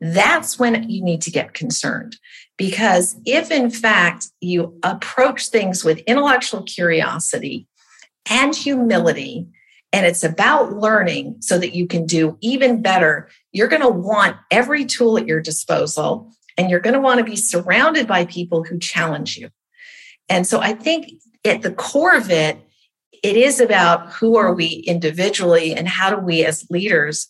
that's 0.00 0.58
when 0.58 0.88
you 0.88 1.02
need 1.02 1.22
to 1.22 1.30
get 1.30 1.54
concerned. 1.54 2.16
Because 2.56 3.16
if 3.26 3.50
in 3.50 3.70
fact 3.70 4.28
you 4.40 4.78
approach 4.82 5.48
things 5.48 5.84
with 5.84 5.98
intellectual 6.00 6.62
curiosity 6.62 7.66
and 8.30 8.54
humility, 8.54 9.46
and 9.92 10.04
it's 10.04 10.22
about 10.22 10.74
learning 10.74 11.36
so 11.40 11.58
that 11.58 11.74
you 11.74 11.86
can 11.86 12.04
do 12.04 12.36
even 12.40 12.82
better, 12.82 13.28
you're 13.52 13.68
going 13.68 13.82
to 13.82 13.88
want 13.88 14.36
every 14.50 14.84
tool 14.84 15.16
at 15.16 15.26
your 15.26 15.40
disposal 15.40 16.30
and 16.56 16.68
you're 16.68 16.80
going 16.80 16.94
to 16.94 17.00
want 17.00 17.18
to 17.18 17.24
be 17.24 17.36
surrounded 17.36 18.06
by 18.06 18.26
people 18.26 18.64
who 18.64 18.78
challenge 18.78 19.36
you. 19.36 19.48
And 20.28 20.46
so 20.46 20.60
I 20.60 20.74
think 20.74 21.10
at 21.44 21.62
the 21.62 21.72
core 21.72 22.14
of 22.14 22.30
it, 22.30 22.58
it 23.22 23.36
is 23.36 23.60
about 23.60 24.12
who 24.12 24.36
are 24.36 24.52
we 24.52 24.84
individually 24.86 25.74
and 25.74 25.88
how 25.88 26.10
do 26.10 26.18
we 26.18 26.44
as 26.44 26.68
leaders 26.70 27.28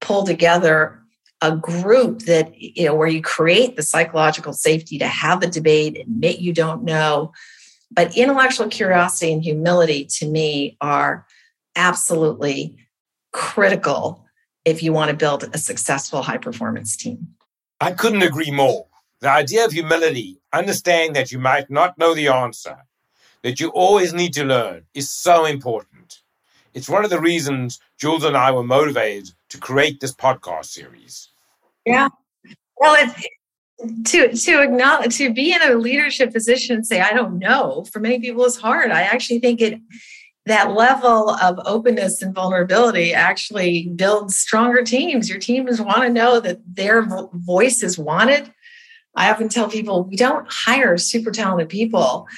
pull 0.00 0.24
together 0.24 1.02
a 1.42 1.56
group 1.56 2.20
that 2.20 2.52
you 2.60 2.86
know 2.86 2.94
where 2.94 3.08
you 3.08 3.22
create 3.22 3.76
the 3.76 3.82
psychological 3.82 4.52
safety 4.52 4.98
to 4.98 5.06
have 5.06 5.40
the 5.40 5.46
debate 5.46 5.98
admit 5.98 6.38
you 6.38 6.52
don't 6.52 6.82
know. 6.82 7.32
But 7.90 8.16
intellectual 8.16 8.68
curiosity 8.68 9.32
and 9.32 9.42
humility 9.42 10.06
to 10.18 10.26
me 10.26 10.76
are 10.80 11.26
absolutely 11.76 12.76
critical 13.32 14.26
if 14.64 14.82
you 14.82 14.92
want 14.92 15.10
to 15.10 15.16
build 15.16 15.44
a 15.52 15.58
successful 15.58 16.22
high 16.22 16.38
performance 16.38 16.96
team. 16.96 17.28
I 17.80 17.92
couldn't 17.92 18.22
agree 18.22 18.50
more. 18.50 18.86
The 19.20 19.30
idea 19.30 19.64
of 19.64 19.72
humility 19.72 20.40
understanding 20.52 21.12
that 21.12 21.30
you 21.30 21.38
might 21.38 21.70
not 21.70 21.98
know 21.98 22.14
the 22.14 22.28
answer 22.28 22.78
that 23.42 23.60
you 23.60 23.68
always 23.68 24.12
need 24.12 24.32
to 24.34 24.44
learn 24.44 24.84
is 24.94 25.10
so 25.10 25.44
important. 25.44 26.22
It's 26.74 26.88
one 26.88 27.04
of 27.04 27.10
the 27.10 27.20
reasons 27.20 27.78
Jules 27.98 28.24
and 28.24 28.36
I 28.36 28.50
were 28.50 28.64
motivated 28.64 29.30
to 29.50 29.58
create 29.58 30.00
this 30.00 30.14
podcast 30.14 30.66
series. 30.66 31.30
Yeah. 31.84 32.08
Well, 32.76 32.96
it's 32.98 33.26
to 34.10 34.32
to 34.32 34.62
acknowledge 34.62 35.16
to 35.18 35.32
be 35.32 35.52
in 35.52 35.62
a 35.62 35.74
leadership 35.74 36.32
position 36.32 36.76
and 36.76 36.86
say 36.86 37.00
I 37.00 37.12
don't 37.12 37.38
know 37.38 37.84
for 37.92 38.00
many 38.00 38.18
people 38.18 38.44
is 38.44 38.56
hard. 38.56 38.90
I 38.90 39.02
actually 39.02 39.40
think 39.40 39.60
it 39.60 39.80
that 40.46 40.72
level 40.72 41.30
of 41.30 41.60
openness 41.66 42.22
and 42.22 42.34
vulnerability 42.34 43.12
actually 43.12 43.88
builds 43.96 44.36
stronger 44.36 44.82
teams. 44.82 45.28
Your 45.28 45.40
teams 45.40 45.80
want 45.80 46.02
to 46.02 46.08
know 46.08 46.38
that 46.38 46.60
their 46.64 47.02
voice 47.32 47.82
is 47.82 47.98
wanted. 47.98 48.52
I 49.16 49.30
often 49.30 49.48
tell 49.48 49.68
people 49.68 50.04
we 50.04 50.14
don't 50.14 50.46
hire 50.48 50.96
super 50.98 51.32
talented 51.32 51.68
people 51.68 52.28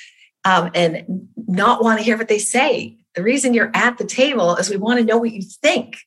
um, 0.45 0.71
and 0.75 1.29
not 1.37 1.83
want 1.83 1.99
to 1.99 2.05
hear 2.05 2.17
what 2.17 2.29
they 2.29 2.39
say. 2.39 2.97
The 3.15 3.23
reason 3.23 3.53
you're 3.53 3.73
at 3.75 3.99
the 3.99 4.07
table 4.07 4.57
is 4.57 4.71
we 4.71 4.77
want 4.77 5.01
to 5.01 5.05
know 5.05 5.19
what 5.19 5.33
you 5.33 5.43
think. 5.43 5.99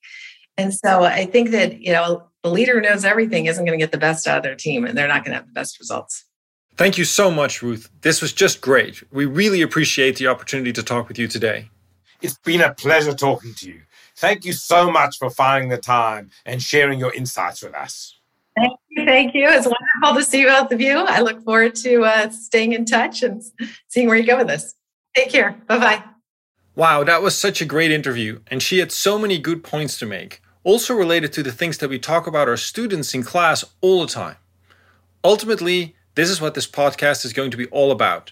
And 0.58 0.74
so 0.74 1.04
I 1.04 1.26
think 1.26 1.52
that, 1.52 1.82
you 1.82 1.92
know, 1.92 2.24
the 2.44 2.50
leader 2.50 2.74
who 2.74 2.82
knows 2.82 3.06
everything 3.06 3.46
isn't 3.46 3.64
going 3.64 3.78
to 3.78 3.84
get 3.84 3.92
the 3.92 3.98
best 3.98 4.28
out 4.28 4.38
of 4.38 4.44
their 4.44 4.56
team 4.56 4.86
and 4.86 4.98
they're 4.98 5.08
not 5.08 5.24
going 5.24 5.32
to 5.32 5.38
have 5.38 5.48
the 5.48 5.54
best 5.54 5.80
results. 5.80 6.26
Thank 6.76 6.98
you 6.98 7.06
so 7.06 7.30
much, 7.30 7.62
Ruth. 7.62 7.90
This 8.02 8.22
was 8.22 8.34
just 8.34 8.62
great. 8.62 9.04
We 9.12 9.26
really 9.26 9.62
appreciate 9.62 10.18
the 10.18 10.28
opportunity 10.28 10.74
to 10.74 10.84
talk 10.84 11.08
with 11.08 11.20
you 11.20 11.28
today. 11.28 11.70
It's 12.22 12.38
been 12.38 12.62
a 12.62 12.74
pleasure 12.74 13.14
talking 13.14 13.54
to 13.56 13.68
you. 13.68 13.82
Thank 14.16 14.46
you 14.46 14.54
so 14.54 14.92
much 14.92 15.18
for 15.18 15.30
finding 15.30 15.70
the 15.70 15.78
time 15.78 16.30
and 16.46 16.62
sharing 16.62 17.00
your 17.00 17.14
insights 17.14 17.62
with 17.62 17.74
us. 17.74 18.18
Thank 18.56 18.74
you. 18.90 19.06
Thank 19.06 19.34
you. 19.34 19.48
It's 19.48 19.66
wonderful 19.68 20.22
to 20.22 20.24
see 20.24 20.46
both 20.46 20.72
of 20.72 20.82
you. 20.82 20.98
I 20.98 21.22
look 21.22 21.42
forward 21.44 21.76
to 21.76 22.04
uh, 22.04 22.30
staying 22.30 22.74
in 22.74 22.86
touch 22.86 23.24
and 23.24 23.42
seeing 23.88 24.08
where 24.08 24.18
you 24.18 24.26
go 24.26 24.38
with 24.38 24.48
this. 24.48 24.76
Take 25.16 25.30
care. 25.30 25.62
Bye 25.68 25.80
bye. 25.80 26.11
Wow, 26.82 27.04
that 27.04 27.22
was 27.22 27.38
such 27.38 27.62
a 27.62 27.66
great 27.66 27.92
interview, 27.92 28.40
and 28.48 28.60
she 28.60 28.80
had 28.80 28.92
so 28.92 29.20
many 29.20 29.38
good 29.38 29.64
points 29.64 30.00
to 30.00 30.06
make, 30.08 30.42
also 30.64 30.96
related 30.96 31.32
to 31.34 31.44
the 31.44 31.52
things 31.52 31.78
that 31.78 31.92
we 31.92 32.00
talk 32.00 32.26
about 32.26 32.50
our 32.50 32.58
students 32.58 33.14
in 33.14 33.22
class 33.22 33.64
all 33.82 34.02
the 34.02 34.08
time. 34.08 34.38
Ultimately, 35.24 35.96
this 36.16 36.28
is 36.28 36.42
what 36.42 36.56
this 36.56 36.66
podcast 36.66 37.24
is 37.24 37.34
going 37.34 37.52
to 37.52 37.58
be 37.58 37.68
all 37.68 37.92
about 37.92 38.32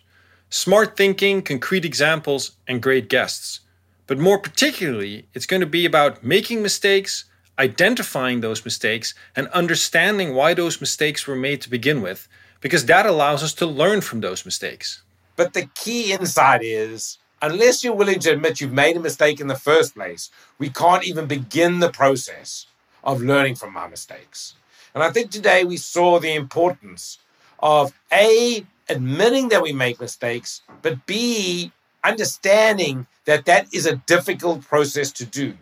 smart 0.49 0.97
thinking, 0.97 1.43
concrete 1.43 1.85
examples, 1.85 2.53
and 2.67 2.81
great 2.81 3.07
guests. 3.07 3.59
But 4.07 4.17
more 4.17 4.39
particularly, 4.39 5.27
it's 5.35 5.45
going 5.45 5.61
to 5.61 5.67
be 5.67 5.85
about 5.85 6.23
making 6.23 6.63
mistakes, 6.63 7.25
identifying 7.59 8.41
those 8.41 8.65
mistakes, 8.65 9.13
and 9.35 9.47
understanding 9.49 10.33
why 10.33 10.55
those 10.55 10.81
mistakes 10.81 11.27
were 11.27 11.35
made 11.35 11.61
to 11.61 11.69
begin 11.69 12.01
with, 12.01 12.27
because 12.61 12.87
that 12.87 13.05
allows 13.05 13.43
us 13.43 13.53
to 13.53 13.67
learn 13.67 14.01
from 14.01 14.21
those 14.21 14.43
mistakes. 14.43 15.03
But 15.35 15.53
the 15.53 15.69
key 15.75 16.13
insight 16.13 16.63
is 16.63 17.19
unless 17.41 17.83
you're 17.83 17.93
willing 17.93 18.19
to 18.19 18.31
admit 18.31 18.61
you've 18.61 18.73
made 18.73 18.97
a 18.97 18.99
mistake 18.99 19.39
in 19.39 19.47
the 19.47 19.55
first 19.55 19.95
place, 19.95 20.29
we 20.57 20.69
can't 20.69 21.05
even 21.05 21.25
begin 21.25 21.79
the 21.79 21.91
process 21.91 22.67
of 23.03 23.21
learning 23.21 23.55
from 23.55 23.75
our 23.77 23.89
mistakes. 23.89 24.55
And 24.93 25.03
I 25.03 25.11
think 25.11 25.31
today 25.31 25.63
we 25.63 25.77
saw 25.77 26.19
the 26.19 26.33
importance 26.33 27.19
of 27.59 27.93
A, 28.11 28.65
admitting 28.87 29.49
that 29.49 29.61
we 29.61 29.71
make 29.71 29.99
mistakes, 29.99 30.61
but 30.81 31.05
B, 31.05 31.71
understanding 32.03 33.07
that 33.25 33.45
that 33.45 33.67
is 33.73 33.85
a 33.85 33.97
difficult 33.97 34.61
process 34.61 35.11
to 35.13 35.25
do. 35.25 35.55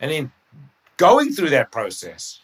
And 0.00 0.10
in 0.10 0.32
going 0.96 1.32
through 1.32 1.50
that 1.50 1.70
process, 1.70 2.40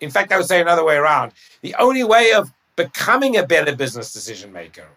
in 0.00 0.10
fact, 0.10 0.32
I 0.32 0.36
would 0.36 0.46
say 0.46 0.60
another 0.60 0.84
way 0.84 0.96
around, 0.96 1.32
the 1.62 1.74
only 1.76 2.04
way 2.04 2.32
of 2.32 2.52
becoming 2.76 3.36
a 3.36 3.46
better 3.46 3.74
business 3.74 4.12
decision 4.12 4.52
maker 4.52 4.88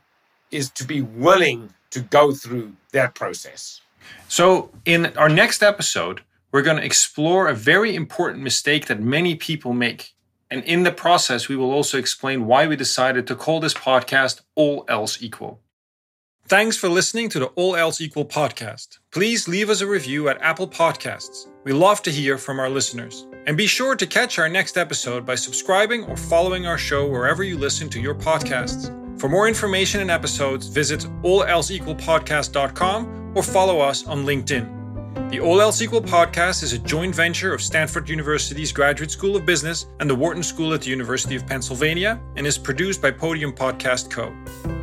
is 0.51 0.69
to 0.71 0.83
be 0.86 1.01
willing 1.01 1.73
to 1.91 1.99
go 1.99 2.31
through 2.31 2.73
that 2.91 3.15
process. 3.15 3.81
So, 4.27 4.69
in 4.86 5.17
our 5.17 5.29
next 5.29 5.63
episode, 5.63 6.21
we're 6.51 6.62
going 6.62 6.77
to 6.77 6.86
explore 6.86 7.47
a 7.47 7.53
very 7.53 7.95
important 7.95 8.43
mistake 8.43 8.88
that 8.88 9.01
many 9.01 9.36
people 9.36 9.73
make. 9.73 10.13
And 10.49 10.63
in 10.63 10.83
the 10.83 10.91
process, 10.91 11.49
we 11.49 11.57
will 11.57 11.71
also 11.71 11.97
explain 11.97 12.45
why 12.45 12.67
we 12.67 12.75
decided 12.75 13.27
to 13.27 13.36
call 13.36 13.60
this 13.60 13.73
podcast 13.73 14.41
All 14.55 14.86
Else 14.88 15.21
Equal. 15.21 15.60
Thanks 16.47 16.77
for 16.77 16.88
listening 16.88 17.27
to 17.29 17.39
the 17.39 17.47
All 17.47 17.75
Else 17.75 17.99
Equal 17.99 18.23
podcast. 18.25 18.99
Please 19.12 19.49
leave 19.49 19.69
us 19.69 19.81
a 19.81 19.88
review 19.88 20.29
at 20.29 20.41
Apple 20.41 20.67
Podcasts. 20.67 21.47
We 21.65 21.73
love 21.73 22.01
to 22.03 22.12
hear 22.12 22.38
from 22.38 22.60
our 22.60 22.69
listeners. 22.69 23.27
And 23.45 23.57
be 23.57 23.67
sure 23.67 23.97
to 23.97 24.07
catch 24.07 24.39
our 24.39 24.47
next 24.47 24.77
episode 24.77 25.25
by 25.25 25.36
subscribing 25.36 26.05
or 26.05 26.15
following 26.15 26.65
our 26.65 26.77
show 26.77 27.05
wherever 27.05 27.43
you 27.43 27.57
listen 27.57 27.89
to 27.89 27.99
your 27.99 28.15
podcasts. 28.15 29.07
For 29.17 29.30
more 29.30 29.47
information 29.47 30.01
and 30.01 30.12
episodes, 30.12 30.67
visit 30.67 31.01
allelseequalpodcast.com 31.23 33.32
or 33.36 33.43
follow 33.43 33.80
us 33.80 34.06
on 34.06 34.25
LinkedIn. 34.25 34.75
The 35.32 35.39
All 35.39 35.60
Else 35.60 35.82
Equal 35.82 36.01
podcast 36.01 36.62
is 36.62 36.73
a 36.73 36.80
joint 36.80 37.15
venture 37.15 37.53
of 37.53 37.62
Stanford 37.62 38.08
University's 38.08 38.71
Graduate 38.71 39.10
School 39.10 39.36
of 39.36 39.45
Business 39.45 39.88
and 39.99 40.10
the 40.10 40.15
Wharton 40.15 40.43
School 40.43 40.73
at 40.73 40.82
the 40.82 40.89
University 40.89 41.36
of 41.36 41.47
Pennsylvania 41.47 42.21
and 42.36 42.45
is 42.45 42.58
produced 42.58 43.01
by 43.01 43.12
Podium 43.12 43.51
Podcast 43.51 44.12
Co. 44.12 44.77